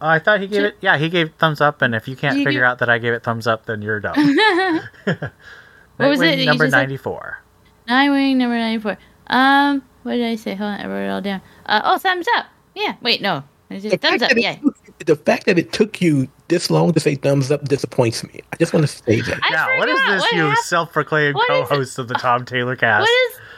[0.00, 0.76] I thought he gave it.
[0.80, 2.98] Yeah, he gave thumbs up, and if you can't you figure give- out that I
[2.98, 4.14] gave it thumbs up, then you're dumb.
[5.98, 6.78] What was it Number just said?
[6.80, 7.38] ninety four.
[7.88, 8.96] Nightwing number 94.
[9.26, 10.54] Um, what did I say?
[10.54, 11.42] Hold on, I wrote it all down.
[11.66, 12.46] Uh, oh, thumbs up.
[12.74, 13.42] Yeah, wait, no.
[13.70, 14.56] It's just thumbs up, yeah.
[15.04, 18.40] Took- the fact that it took you this long to say thumbs up disappoints me.
[18.52, 19.40] I just want to say that.
[19.42, 22.44] I Yeah, what is this, What you hap- self-proclaimed what is- co-host of the Tom
[22.44, 23.08] Taylor cast?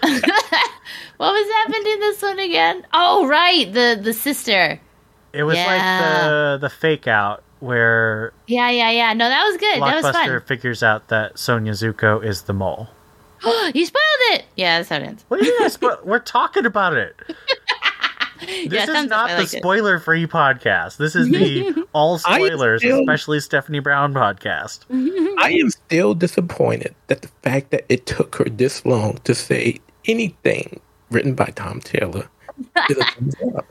[0.03, 0.23] What is.
[1.17, 2.87] what was happening in this one again?
[2.93, 3.73] Oh, right.
[3.73, 4.81] The the sister.
[5.33, 5.67] It was Yeah.
[5.67, 9.13] like the the fake out where Yeah, yeah, yeah.
[9.15, 9.81] No, that was good.
[9.83, 10.47] That was Blockbuster fun.
[10.47, 12.89] figures out that Sonia Zucco is the mole.
[13.75, 14.45] you spoiled it.
[14.57, 15.25] Yeah, that's how it ends.
[15.29, 15.67] What do you mean?
[15.67, 17.17] I spo- We're talking about it.
[18.65, 19.59] This Yeah, is thumbs not I the liked it.
[19.59, 20.97] spoiler-free podcast.
[20.97, 24.81] This is the all spoilers, still- especially Stephanie Brown podcast.
[25.39, 29.81] I am still disappointed that the fact that it took her this long to say
[30.07, 30.81] anything
[31.11, 32.29] written by Tom Taylor
[32.91, 33.67] is a thumbs up.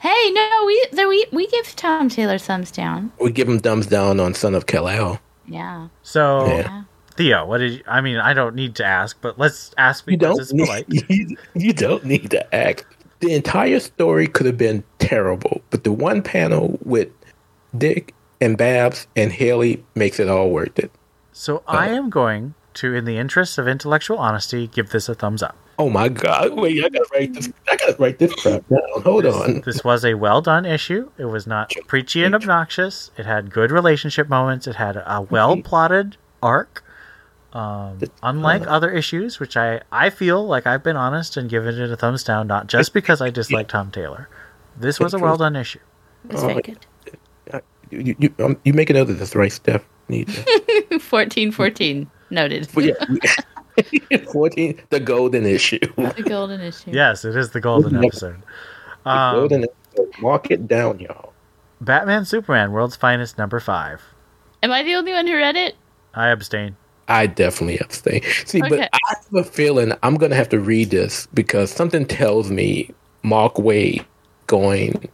[0.00, 3.12] Hey, no, we there, we we give Tom Taylor thumbs down.
[3.20, 5.20] We give him thumbs down on Son of Kal-El.
[5.46, 5.88] Yeah.
[6.02, 6.82] So, Yeah.
[7.16, 8.16] Theo, what did you, I mean?
[8.16, 11.10] I don't need to ask, but let's ask You because don't, it's need, polite.
[11.10, 12.86] you, you don't need to act.
[13.20, 17.08] The entire story could have been terrible, but the one panel with
[17.76, 20.90] Dick and Babs and Haley makes it all worth it.
[21.32, 25.14] So uh, I am going to, in the interest of intellectual honesty, give this a
[25.14, 25.56] thumbs up.
[25.78, 26.52] Oh my god!
[26.54, 27.50] Wait, I gotta write this.
[27.66, 29.02] I gotta write this crap down.
[29.02, 29.62] Hold on.
[29.62, 31.10] This was a well done issue.
[31.16, 33.10] It was not preachy and obnoxious.
[33.16, 34.66] It had good relationship moments.
[34.66, 36.84] It had a well plotted arc.
[37.52, 41.90] Um, unlike other issues, which I, I feel like I've been honest and given it
[41.90, 44.28] a thumbs down, not just because I dislike Tom Taylor.
[44.76, 45.80] This was a well done issue.
[46.28, 46.78] It's very good.
[47.90, 49.84] You you, um, you make a note of this, right, Steph?
[50.08, 50.98] Need to.
[51.00, 52.08] 14 14.
[52.30, 52.68] Noted.
[52.72, 55.80] But yeah, fourteen, the golden issue.
[55.96, 56.90] The golden issue.
[56.92, 58.04] Yes, it is the golden Yep.
[58.04, 58.42] episode.
[59.04, 59.66] The Um, golden.
[60.20, 61.32] Mark it down, y'all.
[61.80, 64.02] Batman Superman, World's Finest, number five.
[64.62, 65.74] Am I the only one who read it?
[66.14, 66.76] I abstain.
[67.10, 68.22] I definitely abstain.
[68.46, 68.68] See, Okay.
[68.68, 72.90] but I have a feeling I'm gonna have to read this because something tells me
[73.22, 74.04] Mark Waid
[74.46, 75.08] going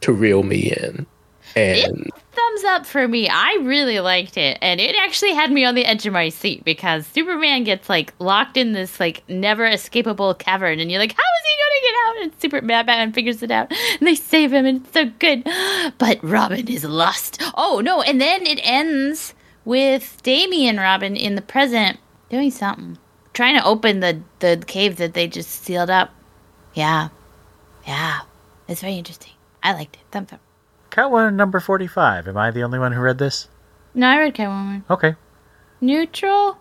[0.00, 1.06] to reel me in,
[1.54, 3.28] and Thumbs thumbs up for me.
[3.28, 6.64] I really liked it, and it actually had me on the edge of my seat
[6.64, 11.22] because Superman gets like locked in this like never escapable cavern, and you're like, how
[11.22, 12.22] is he going to get out?
[12.22, 15.46] And Superman Batman figures it out, and they save him, and it's so good.
[15.98, 17.40] But Robin is lost.
[17.54, 18.02] Oh no!
[18.02, 19.34] And then it ends
[19.64, 21.98] with Damian Robin in the present
[22.30, 22.98] doing something,
[23.34, 26.10] trying to open the the cave that they just sealed up.
[26.74, 27.08] Yeah,
[27.86, 28.20] yeah,
[28.68, 29.32] it's very interesting.
[29.62, 30.02] I liked it.
[30.10, 30.40] Thumbs up.
[30.90, 32.28] Catwoman number 45.
[32.28, 33.48] Am I the only one who read this?
[33.94, 34.82] No, I read Catwoman.
[34.90, 35.14] Okay.
[35.80, 36.58] Neutral.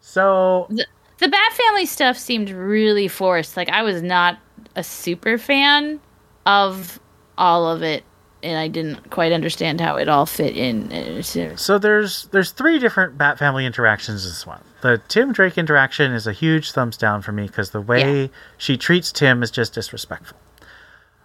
[0.00, 0.86] So, The,
[1.18, 3.56] the Bat Family stuff seemed really forced.
[3.56, 4.38] Like I was not
[4.76, 6.00] a super fan
[6.46, 7.00] of
[7.38, 8.04] all of it,
[8.44, 11.22] and I didn't quite understand how it all fit in.
[11.56, 14.60] So there's there's three different Bat Family interactions in this one.
[14.82, 18.28] The Tim Drake interaction is a huge thumbs down for me because the way Yeah.
[18.58, 20.38] she treats Tim is just disrespectful.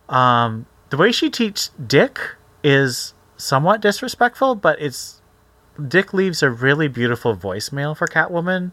[0.07, 2.19] Um, the way she treats Dick
[2.63, 5.21] is somewhat disrespectful, but it's
[5.87, 8.71] Dick leaves a really beautiful voicemail for Catwoman,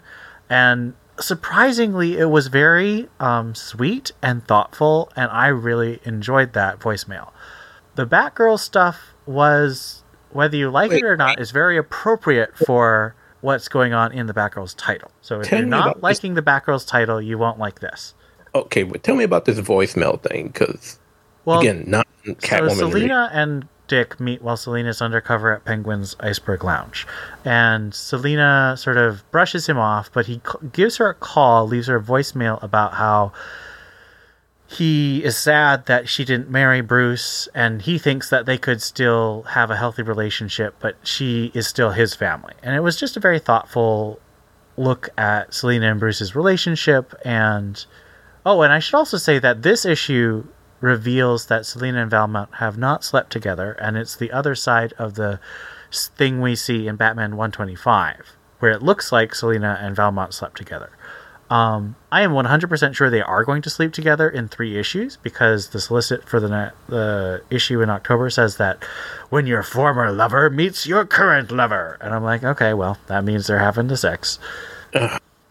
[0.49, 7.31] and surprisingly, it was very um, sweet and thoughtful, and I really enjoyed that voicemail.
[7.97, 13.15] The Batgirl stuff was, whether you like Wait, it or not, is very appropriate for
[13.41, 15.11] what's going on in the Batgirl's title.
[15.23, 18.15] So if Tell you're not about this- liking the Batgirl's title, you won't like this.
[18.55, 20.99] Okay, but tell me about this voicemail thing, because
[21.45, 22.71] Well, again, not Catwoman.
[22.71, 27.07] So Selina and Dick meet while Selina's undercover at Penguin's Iceberg Lounge,
[27.45, 31.87] and Selina sort of brushes him off, but he c- gives her a call, leaves
[31.87, 33.33] her a voicemail about how
[34.69, 39.43] he is sad that she didn't marry Bruce, and he thinks that they could still
[39.51, 42.55] have a healthy relationship, but she is still his family.
[42.63, 44.21] And it was just a very thoughtful
[44.77, 47.87] look at Selina and Bruce's relationship and
[48.47, 50.47] Oh, and I should also say that this issue
[50.81, 55.15] reveals that Selina and Valmont have not slept together, and it's the other side of
[55.15, 55.41] the
[55.91, 60.91] thing we see in Batman 125, where it looks like Selina and Valmont slept together.
[61.49, 65.69] Um, I am 100% sure they are going to sleep together in three issues because
[65.69, 68.83] the solicit for the ne- the issue in October says that
[69.31, 73.47] when your former lover meets your current lover, and I'm like, okay, well, that means
[73.47, 74.41] they're having the sex.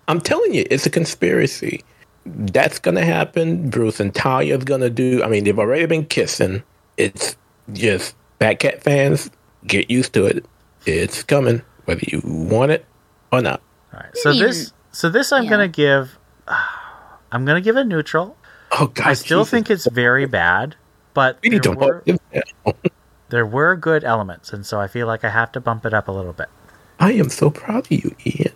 [0.07, 1.83] I'm telling you, it's a conspiracy.
[2.25, 3.69] That's gonna happen.
[3.69, 5.23] Bruce and Talia's gonna do.
[5.23, 6.63] I mean, they've already been kissing.
[6.97, 7.37] It's
[7.71, 9.29] just Batcat fans
[9.65, 10.45] get used to it.
[10.85, 12.85] It's coming, whether you want it
[13.31, 13.61] or not.
[13.93, 15.49] All right, so this so this I'm yeah.
[15.49, 16.17] gonna give
[17.31, 18.37] I'm gonna give a neutral.
[18.71, 19.51] Oh God, I still Jesus.
[19.51, 20.75] think it's very bad,
[21.13, 22.19] but we need there to were, mark this
[23.29, 26.07] there were good elements, and so I feel like I have to bump it up
[26.07, 26.47] a little bit.
[26.97, 28.53] I am so proud of you, Ian.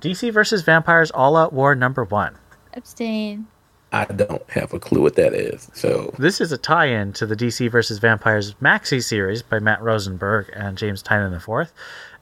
[0.00, 2.36] DC versus Vampires All Out War number one.
[2.74, 3.48] Abstain.
[3.94, 5.70] I don't have a clue what that is.
[5.72, 10.50] So This is a tie-in to the DC versus Vampires maxi series by Matt Rosenberg
[10.52, 11.72] and James Tynion IV.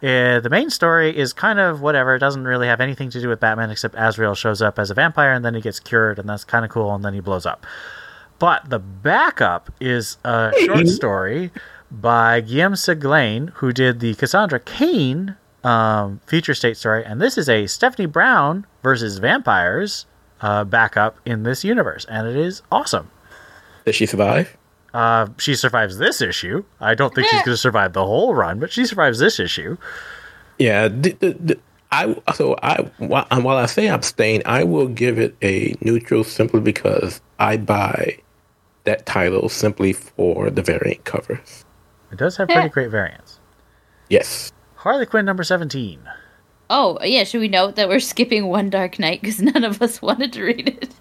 [0.03, 2.17] Uh, the main story is kind of whatever.
[2.17, 4.95] It doesn't really have anything to do with Batman except Azrael shows up as a
[4.95, 7.47] vampire and then he gets cured and that's kind of cool and then he blows
[7.47, 7.65] up.
[8.41, 11.53] But the backup is a short story
[11.93, 17.49] by Guillaume Seglain, who did the Cassandra Cain um, future state story, and this is
[17.49, 20.07] a Stephanie Brown versus vampires
[20.41, 23.11] uh, backup in this universe, and it is awesome.
[23.85, 24.57] does she survive?
[24.95, 26.65] Uh, she survives this issue.
[26.81, 29.77] I don't think she's going to survive the whole run, but she survives this issue.
[30.59, 30.89] Yeah.
[30.89, 31.61] The, the, the,
[31.93, 36.61] I so I while, while I say abstain, I will give it a neutral simply
[36.61, 38.19] because I buy
[38.85, 41.65] that title simply for the variant covers.
[42.11, 43.41] It does have pretty great variants.
[44.09, 44.53] Yes.
[44.77, 46.01] Harley Quinn number 17.
[46.71, 50.01] Oh yeah, should we note that we're skipping One Dark Night because none of us
[50.03, 50.95] wanted to read it?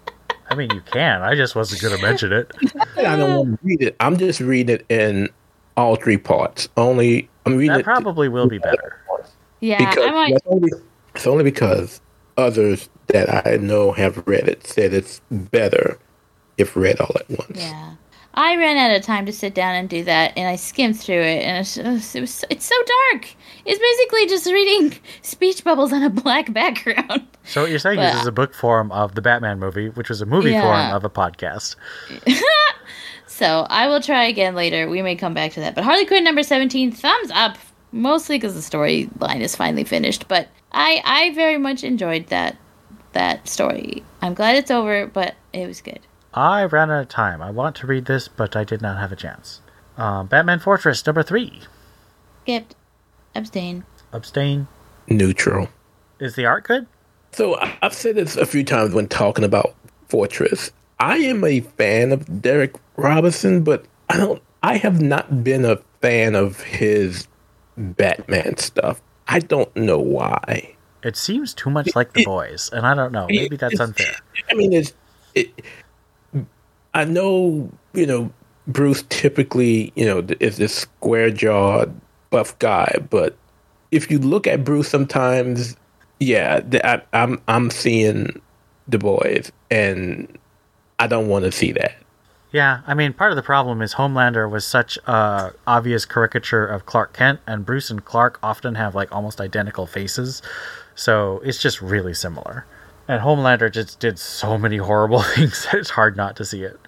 [0.52, 1.22] I mean, you can.
[1.22, 2.52] I just wasn't going to mention it.
[2.98, 3.96] I don't want to read it.
[4.00, 5.30] I'm just reading it in
[5.78, 6.68] all three parts.
[6.76, 9.00] Only I'm reading That it probably will be better.
[9.60, 10.32] Yeah, because I might.
[10.34, 10.72] it's only,
[11.14, 12.02] it's only because
[12.36, 15.98] others that I know have read it said it's better
[16.58, 17.58] if read all at once.
[17.58, 17.94] Yeah.
[18.34, 21.20] I ran out of time to sit down and do that, and I skimmed through
[21.20, 22.74] it, and it's just, it was it's so
[23.12, 23.28] dark.
[23.64, 27.26] It's basically just reading speech bubbles on a black background.
[27.44, 30.08] So what you're saying is this is a book form of the Batman movie, which
[30.08, 30.62] was a movie Yeah.
[30.62, 31.76] form of a podcast.
[33.26, 34.88] So I will try again later.
[34.88, 35.74] We may come back to that.
[35.74, 37.56] But Harley Quinn number seventeen, thumbs up,
[37.90, 40.28] mostly because the storyline is finally finished.
[40.28, 42.56] But I I very much enjoyed that
[43.12, 44.02] that story.
[44.20, 46.00] I'm glad it's over, but it was good.
[46.34, 47.42] I ran out of time.
[47.42, 49.60] I want to read this, but I did not have a chance.
[49.96, 51.60] Um, Batman Fortress number three.
[52.44, 52.74] Skipped,
[53.34, 53.84] abstain.
[54.12, 54.66] Abstain.
[55.08, 55.68] Neutral.
[56.18, 56.86] Is the art good?
[57.32, 59.74] So I- I've said this a few times when talking about
[60.08, 60.70] Fortress.
[61.00, 64.42] I am a fan of Darick Robertson, but I don't.
[64.62, 67.26] I have not been a fan of his
[67.76, 69.00] Batman stuff.
[69.26, 70.76] I don't know why.
[71.02, 73.26] It seems too much like the boys, and I don't know.
[73.28, 74.14] Maybe that's unfair.
[74.50, 74.92] I mean, it's
[75.34, 75.50] it.
[76.94, 78.32] I know you know
[78.66, 81.98] Bruce typically you know is this square jawed
[82.30, 83.36] buff guy, but
[83.90, 85.76] if you look at Bruce sometimes,
[86.18, 88.40] yeah, I, I'm I'm seeing
[88.88, 90.38] the boys, and
[90.98, 91.94] I don't want to see that.
[92.52, 96.84] Yeah, I mean, part of the problem is Homelander was such a obvious caricature of
[96.84, 100.42] Clark Kent, and Bruce and Clark often have like almost identical faces,
[100.94, 102.66] so it's just really similar.
[103.08, 106.78] And Homelander just did so many horrible things that it's hard not to see it.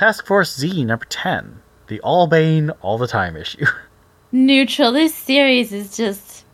[0.00, 3.66] Task Force Z number ten, the All Bane All the Time issue.
[4.32, 4.92] Neutral.
[4.92, 6.46] This series is just.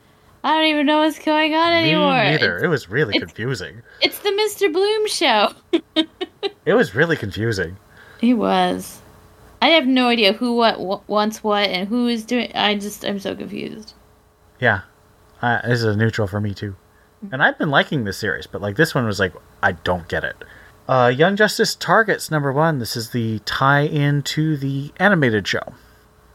[0.43, 2.25] I don't even know what's going on Me anymore.
[2.25, 2.57] neither.
[2.57, 3.83] It's, It was really it's- confusing.
[4.03, 4.73] it's the Mr.
[4.73, 5.53] Bloom show.
[6.65, 7.77] It was really confusing.
[8.21, 9.01] It was.
[9.63, 12.51] I have no idea who what, what wants what and who is doing.
[12.53, 13.95] I just I'm so confused.
[14.59, 14.81] Yeah,
[15.41, 16.75] uh, this is a neutral for me too.
[17.31, 19.33] And I've been liking this series, but like this one was like,
[19.63, 20.35] I don't get it.
[20.89, 22.79] Uh, Young Justice Targets number one.
[22.79, 25.75] This is the tie-in to the animated show.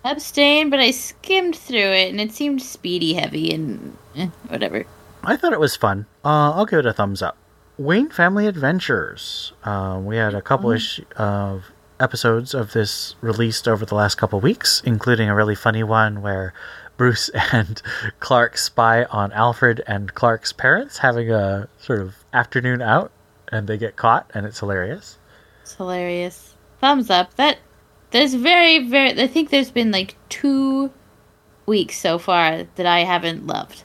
[0.04, 4.86] Abstain, but I skimmed through it and it seemed speedy heavy and eh, whatever.
[5.24, 6.08] I thought it was fun.
[6.26, 7.38] Uh, I'll give it a thumbs up.
[7.78, 9.54] Wayne Family Adventures.
[9.64, 11.66] Uh, we had a couple ish of
[11.99, 16.54] episodes of this released over the last couple weeks, including a really funny one where
[16.97, 17.82] Bruce and
[18.20, 23.12] Clark spy on Alfred and Clark's parents having a sort of afternoon out,
[23.52, 25.18] and they get caught, and it's hilarious.
[25.64, 26.56] It's hilarious.
[26.80, 27.34] Thumbs up.
[27.36, 27.58] That
[28.12, 29.22] there's very very.
[29.22, 30.91] I think there's been like two
[31.66, 33.84] weeks so far that I haven't loved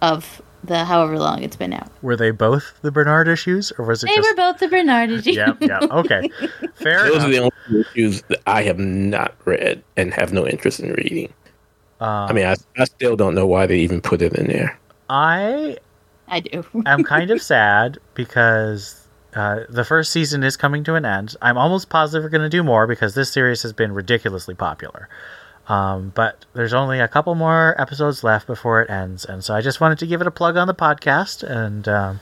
[0.00, 1.90] of the however long it's been out.
[2.02, 4.30] Were they both the Bernard issues, or was it They just?
[4.30, 5.36] were both the Bernard issues.
[5.36, 5.80] yeah, yeah.
[5.90, 6.28] Okay,
[6.74, 10.80] fair Those are the only issues that I have not read and have no interest
[10.80, 11.32] in reading.
[12.00, 14.78] Uh, I mean, I, I still don't know why they even put it in there.
[15.10, 15.78] I
[16.28, 16.64] I do.
[16.86, 18.97] I'm kind of sad because
[19.34, 21.36] uh, the first season is coming to an end.
[21.42, 25.08] I'm almost positive we're going to do more because this series has been ridiculously popular.
[25.68, 29.60] Um, but there's only a couple more episodes left before it ends, and so I
[29.60, 31.42] just wanted to give it a plug on the podcast.
[31.42, 32.20] And um,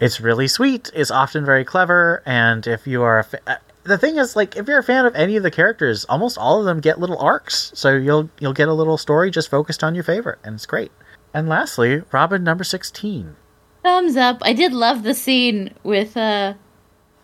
[0.00, 0.90] it's really sweet.
[0.92, 4.56] It's often very clever, and if you are a fa- uh, the thing is, like,
[4.56, 7.18] if you're a fan of any of the characters, almost all of them get little
[7.18, 7.70] arcs.
[7.74, 10.90] So you'll you'll get a little story just focused on your favorite, and it's great.
[11.32, 13.36] And lastly, Robin number sixteen.
[13.84, 14.38] Thumbs up.
[14.42, 16.54] I did love the scene with uh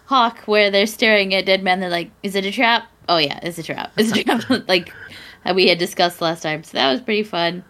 [0.04, 1.80] Hawk where they're staring at dead men.
[1.80, 3.92] They're like, "Is it a trap?" Oh yeah, it's a trap.
[3.96, 4.68] It's a trap.
[4.68, 4.92] like
[5.44, 6.62] uh, we had discussed last time.
[6.62, 7.64] So that was pretty fun.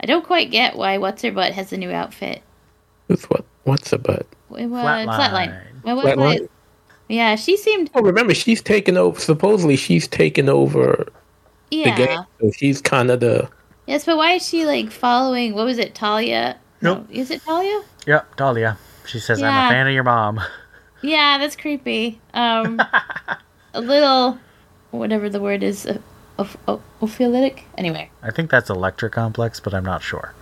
[0.00, 2.42] I don't quite get why What's Her Butt has a new outfit.
[3.08, 3.44] Who's what?
[3.64, 4.26] What's a butt?
[4.56, 5.06] It was Flatline.
[5.08, 5.62] flatline.
[5.82, 6.48] Well, Flatline?
[7.08, 7.90] Yeah, she seemed.
[7.94, 9.18] Oh, remember she's taken over.
[9.18, 11.10] Supposedly she's taken over
[11.70, 11.96] the Yeah.
[11.96, 13.48] game, so she's kind of the.
[13.86, 15.54] Yes, but why is she like following?
[15.54, 16.56] What was it, Talia?
[16.80, 17.06] Nope.
[17.08, 17.82] No, is it Talia?
[18.06, 18.78] Yep, Dahlia.
[19.06, 20.40] She says, "I'm a fan of your mom."
[21.00, 22.20] Yeah, that's creepy.
[22.34, 22.80] Um,
[23.74, 24.36] a little,
[24.90, 25.98] whatever the word is, uh,
[26.38, 27.60] of, of, ophiolitic.
[27.76, 30.34] Anyway, I think that's Electra Complex, but I'm not sure.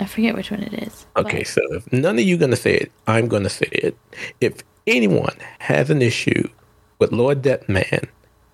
[0.00, 1.06] I forget which one it is.
[1.16, 3.96] Okay, But- so if none of you gonna say it, I'm gonna say it.
[4.42, 6.48] If anyone has an issue
[6.98, 8.08] with Lord Deathman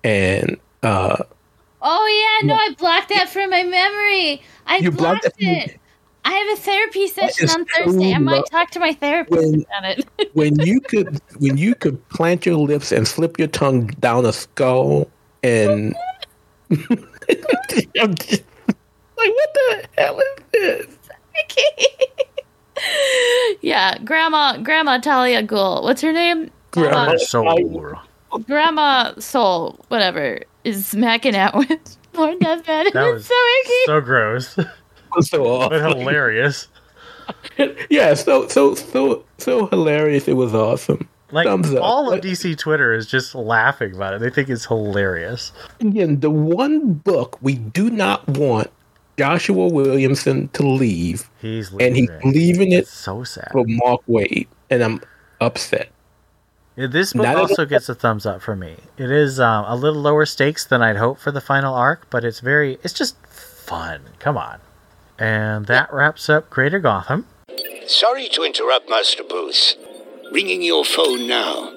[0.05, 1.17] and uh,
[1.81, 4.41] Oh yeah, no, I blocked that from my memory.
[4.67, 5.80] I You blocked blocked, it it.
[6.31, 8.13] I have a therapy session on Thursday.
[8.13, 10.29] I might talk to my therapist When- about it.
[10.33, 14.31] when you could when you could plant your lips and slip your tongue down a
[14.31, 15.09] skull
[15.43, 15.93] and
[16.71, 18.43] I'm just
[19.17, 20.97] like what the hell is this?
[23.61, 25.83] yeah, Grandma, Grandma Talia Ghul.
[25.83, 26.49] What's her name?
[26.71, 27.99] Grandma- Uh, So
[28.47, 32.65] Grandma Soul, whatever, is smacking out with Lord Deathman.
[32.65, 33.73] That It's was so icky.
[33.85, 34.57] so gross,
[35.19, 35.69] So awful.
[35.69, 36.67] but hilarious.
[37.89, 40.27] yeah, so so so so hilarious.
[40.27, 41.07] It was awesome.
[41.31, 41.81] Like Thumbs up.
[41.81, 44.19] all of DC Twitter is just laughing about it.
[44.21, 45.53] They think it's hilarious.
[45.79, 48.69] Again, the one book we do not want
[49.17, 52.31] Joshua Williamson to leave, He's and he's leaving.
[52.33, 53.47] leaving it It's so sad.
[53.53, 55.01] for Mark Waid, and I'm
[55.39, 55.89] upset.
[56.75, 58.75] Yeah, This book Not also gets a thumbs up for me.
[58.97, 62.25] It is um, a little lower stakes than I'd hope for the final arc, but
[62.25, 64.01] it's very, it's just fun.
[64.19, 64.59] Come on.
[65.21, 67.27] And that wraps up Greater Gotham.
[67.85, 69.75] Sorry to interrupt, Master Bruce.
[70.31, 71.71] Ringing your phone now.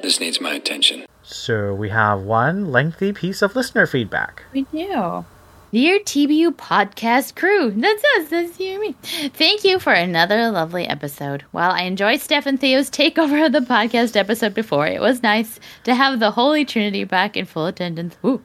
[0.00, 1.06] This needs my attention.
[1.24, 4.44] So we have one lengthy piece of listener feedback.
[4.52, 5.24] We do.
[5.72, 8.94] Dear TBU podcast crew, that's us, that's you and me.
[9.30, 11.42] Thank you for another lovely episode.
[11.50, 15.58] While I enjoyed Steph and Theo's takeover of the podcast episode before, it was nice
[15.82, 18.16] to have the Holy Trinity back in full attendance.
[18.24, 18.40] Ooh.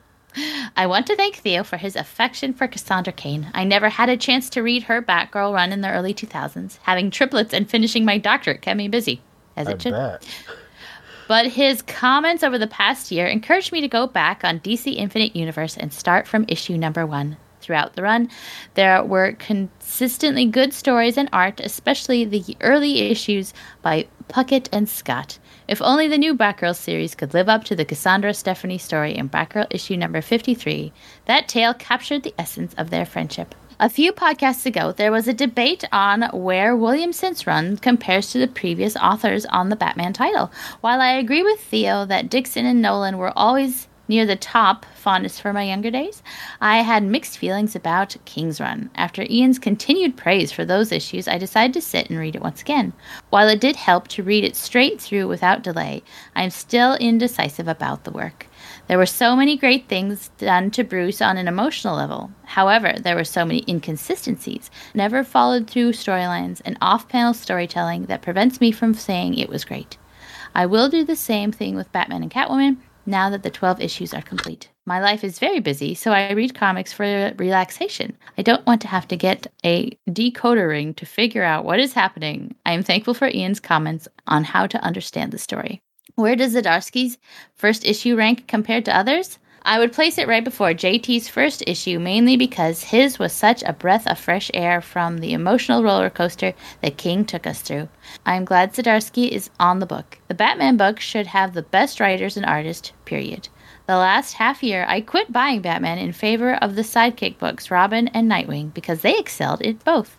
[0.75, 3.49] I want to thank Theo for his affection for Cassandra Cain.
[3.53, 6.77] I never had a chance to read her Batgirl run in the early 2000s.
[6.83, 9.21] Having triplets and finishing my doctorate kept me busy,
[9.55, 9.91] as I it should.
[9.91, 10.25] bet.
[11.27, 15.35] But his comments over the past year encouraged me to go back on DC Infinite
[15.35, 17.37] Universe and start from issue number one.
[17.61, 18.29] Throughout the run,
[18.75, 25.39] there were consistently good stories and art, especially the early issues by Puckett and Scott.
[25.67, 29.29] If only the new Batgirl series could live up to the Cassandra Stephanie story in
[29.29, 30.93] Batgirl issue number 53,
[31.25, 33.53] that tale captured the essence of their friendship.
[33.81, 38.47] A few podcasts ago, there was a debate on where Williamson's run compares to the
[38.47, 40.51] previous authors on the Batman title.
[40.81, 45.39] While I agree with Theo that Dixon and Nolan were always near the top fondest
[45.41, 46.23] for my younger days,
[46.59, 48.89] I had mixed feelings about King's Run.
[48.95, 52.59] After Ian's continued praise for those issues, I decided to sit and read it once
[52.59, 52.91] again.
[53.29, 56.01] While it did help to read it straight through without delay,
[56.35, 58.47] I am still indecisive about the work.
[58.87, 62.31] There were so many great things done to Bruce on an emotional level.
[62.45, 68.23] However, there were so many inconsistencies, never followed through storylines, and off panel storytelling that
[68.23, 69.97] prevents me from saying it was great.
[70.55, 72.77] I will do the same thing with Batman and Catwoman
[73.09, 74.69] now that the 12 issues are complete.
[74.85, 78.17] My life is very busy, so I read comics for relaxation.
[78.37, 81.93] I don't want to have to get a decoder ring to figure out what is
[81.93, 82.55] happening.
[82.65, 85.81] I am thankful for Ian's comments on how to understand the story.
[86.15, 87.17] Where does Zdarsky's
[87.55, 89.39] first issue rank compared to others?
[89.63, 93.73] I would place it right before JT's first issue mainly because his was such a
[93.73, 97.89] breath of fresh air from the emotional roller coaster that King took us through.
[98.25, 100.19] I'm glad Zdarsky is on the book.
[100.27, 103.49] The Batman book should have the best writers and artists, period.
[103.87, 108.07] The last half year, I quit buying Batman in favor of the sidekick books, Robin
[108.09, 110.18] and Nightwing, because they excelled in both.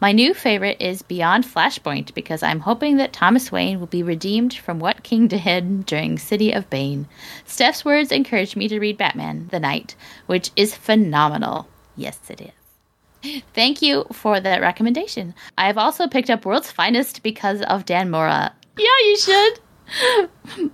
[0.00, 4.54] My new favorite is Beyond Flashpoint because I'm hoping that Thomas Wayne will be redeemed
[4.54, 7.06] from what King did during City of Bane.
[7.44, 9.94] Steph's words encouraged me to read Batman the Knight,
[10.26, 11.68] which is phenomenal.
[11.96, 13.42] Yes, it is.
[13.54, 15.34] Thank you for that recommendation.
[15.56, 18.52] I have also picked up World's Finest because of Dan Mora.
[18.76, 19.60] Yeah, you should.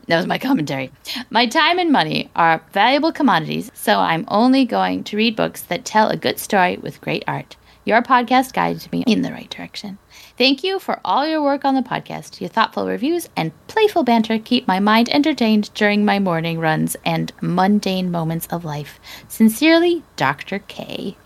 [0.07, 0.91] that was my commentary.
[1.31, 5.85] My time and money are valuable commodities, so I'm only going to read books that
[5.85, 7.57] tell a good story with great art.
[7.85, 9.99] Your podcast guides me in the right direction.
[10.37, 12.39] Thank you for all your work on the podcast.
[12.39, 17.33] Your thoughtful reviews and playful banter keep my mind entertained during my morning runs and
[17.41, 19.01] mundane moments of life.
[19.29, 20.59] Sincerely, Dr.
[20.59, 21.17] K.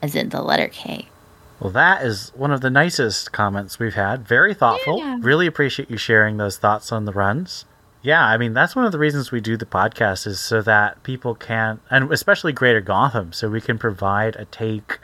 [0.00, 1.08] As in the letter K.
[1.60, 4.26] Well, that is one of the nicest comments we've had.
[4.26, 4.98] Very thoughtful.
[4.98, 5.18] Yeah.
[5.20, 7.66] Really appreciate you sharing those thoughts on the runs.
[8.00, 11.02] Yeah, I mean, that's one of the reasons we do the podcast is so that
[11.02, 14.98] people can, and especially Greater Gotham, so we can provide a take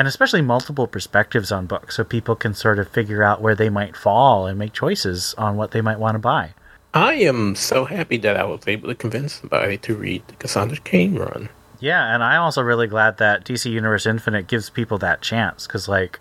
[0.00, 3.68] and especially multiple perspectives on books so people can sort of figure out where they
[3.68, 6.54] might fall and make choices on what they might want to buy.
[6.94, 10.78] I am so happy that I was able to convince somebody to read the Cassandra
[10.78, 11.50] Cain run.
[11.80, 15.86] Yeah, and I'm also really glad that DC Universe Infinite gives people that chance because,
[15.86, 16.18] like,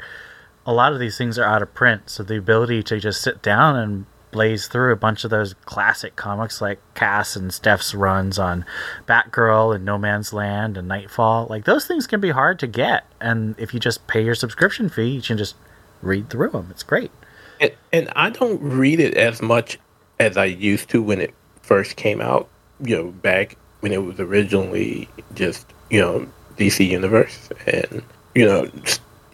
[0.66, 3.42] a lot of these things are out of print, so the ability to just sit
[3.42, 8.38] down and blaze through a bunch of those classic comics like Cass and Steph's runs
[8.38, 8.66] on
[9.08, 13.06] Batgirl and No Man's Land and Nightfall, like, those things can be hard to get.
[13.20, 15.56] And if you just pay your subscription fee, you can just
[16.02, 16.68] read through them.
[16.72, 17.12] It's great.
[17.60, 19.80] And, and I don't read it as much
[20.20, 22.48] as I used to when it first came out,
[22.82, 26.28] you know, back when it was originally just, you know,
[26.58, 27.50] DC Universe.
[27.68, 28.04] And,
[28.36, 28.70] you know,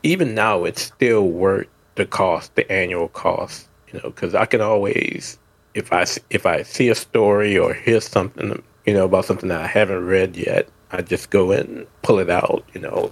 [0.04, 5.38] even now it's still worth the cost, the annual cost, know, because I can always,
[5.74, 9.62] if I, if I see a story or hear something, you know, about something that
[9.62, 13.12] I haven't read yet, I just go and pull it out, you know,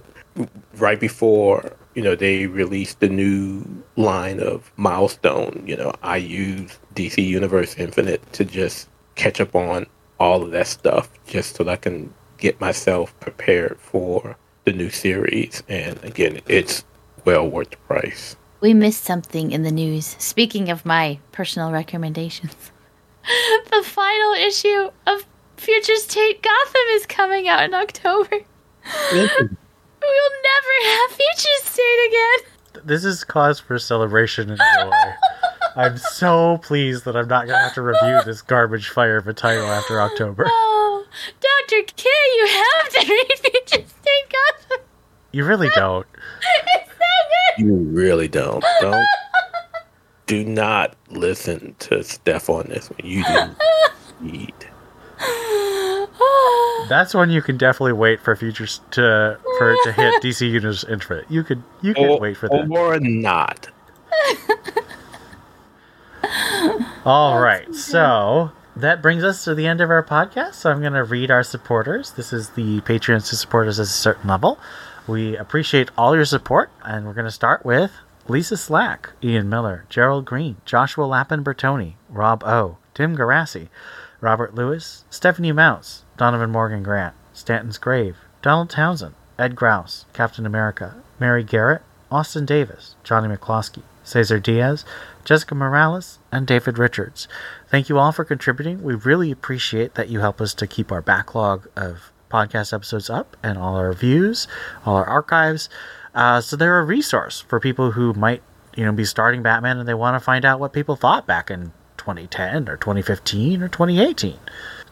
[0.76, 3.64] right before you know they released the new
[3.94, 9.86] line of milestone you know i use dc universe infinite to just catch up on
[10.18, 12.12] all of that stuff just so that i can
[12.44, 15.62] get myself prepared for the new series.
[15.68, 16.84] And again it's
[17.24, 20.16] well worth the price We missed something in the news.
[20.18, 22.72] Speaking of my personal recommendations,
[23.70, 25.26] the final issue of
[25.58, 28.38] Future State Gotham is coming out in October.
[30.06, 32.84] We'll never have Future State again.
[32.86, 34.90] This is cause for celebration and joy.
[35.76, 39.26] I'm so pleased that I'm not going to have to review this garbage fire of
[39.28, 40.44] a title after October.
[40.46, 41.06] Oh,
[41.40, 41.92] Dr.
[41.96, 44.84] K, you have to read Future State Gotham.
[45.32, 46.06] You really don't.
[47.56, 47.66] It's so good.
[47.66, 49.06] you really don't don't
[50.26, 53.50] do not listen to steph on this one you do
[54.20, 54.54] need
[56.88, 60.84] That's when you can definitely wait for futures to for it to hit DC Universe
[60.84, 61.24] Infinite.
[61.30, 62.68] You could you can or, wait for that.
[62.70, 63.68] or not
[67.06, 70.54] All right, so that brings us to the end of our podcast.
[70.54, 72.12] So I'm going to read our supporters.
[72.12, 74.58] This is the Patreons who support us at a certain level.
[75.06, 77.92] We appreciate all your support, and we're going to start with
[78.26, 83.68] Lisa Slack, Ian Miller, Gerald Green, Joshua Lappin Bertoni, Rob O, Tim Garassi,
[84.22, 90.94] Robert Lewis, Stephanie Mounts, Donovan Morgan Grant, Stanton's Grave, Donald Townsend, Ed Grouse, Captain America,
[91.20, 94.86] Mary Garrett, Austin Davis, Johnny McCloskey, Cesar Diaz,
[95.26, 97.28] Jessica Morales, and David Richards.
[97.68, 98.82] Thank you all for contributing.
[98.82, 103.36] We really appreciate that you help us to keep our backlog of podcast episodes up
[103.44, 104.48] and all our views,
[104.84, 105.68] all our archives.
[106.14, 108.42] Uh, so they're a resource for people who might,
[108.76, 111.48] you know, be starting Batman and they want to find out what people thought back
[111.50, 114.32] in 2010 or 2015 or 2018.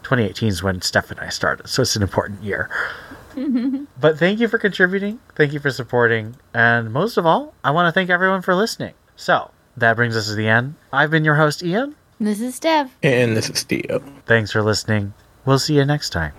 [0.03, 2.69] 2018 is when Steph and I started, so it's an important year.
[3.99, 5.19] but thank you for contributing.
[5.35, 6.35] Thank you for supporting.
[6.53, 8.93] And most of all, I want to thank everyone for listening.
[9.15, 10.75] So that brings us to the end.
[10.91, 11.95] I've been your host, Ian.
[12.19, 12.95] This is Dev.
[13.01, 13.99] And this is Theo.
[14.25, 15.13] Thanks for listening.
[15.45, 16.33] We'll see you next time.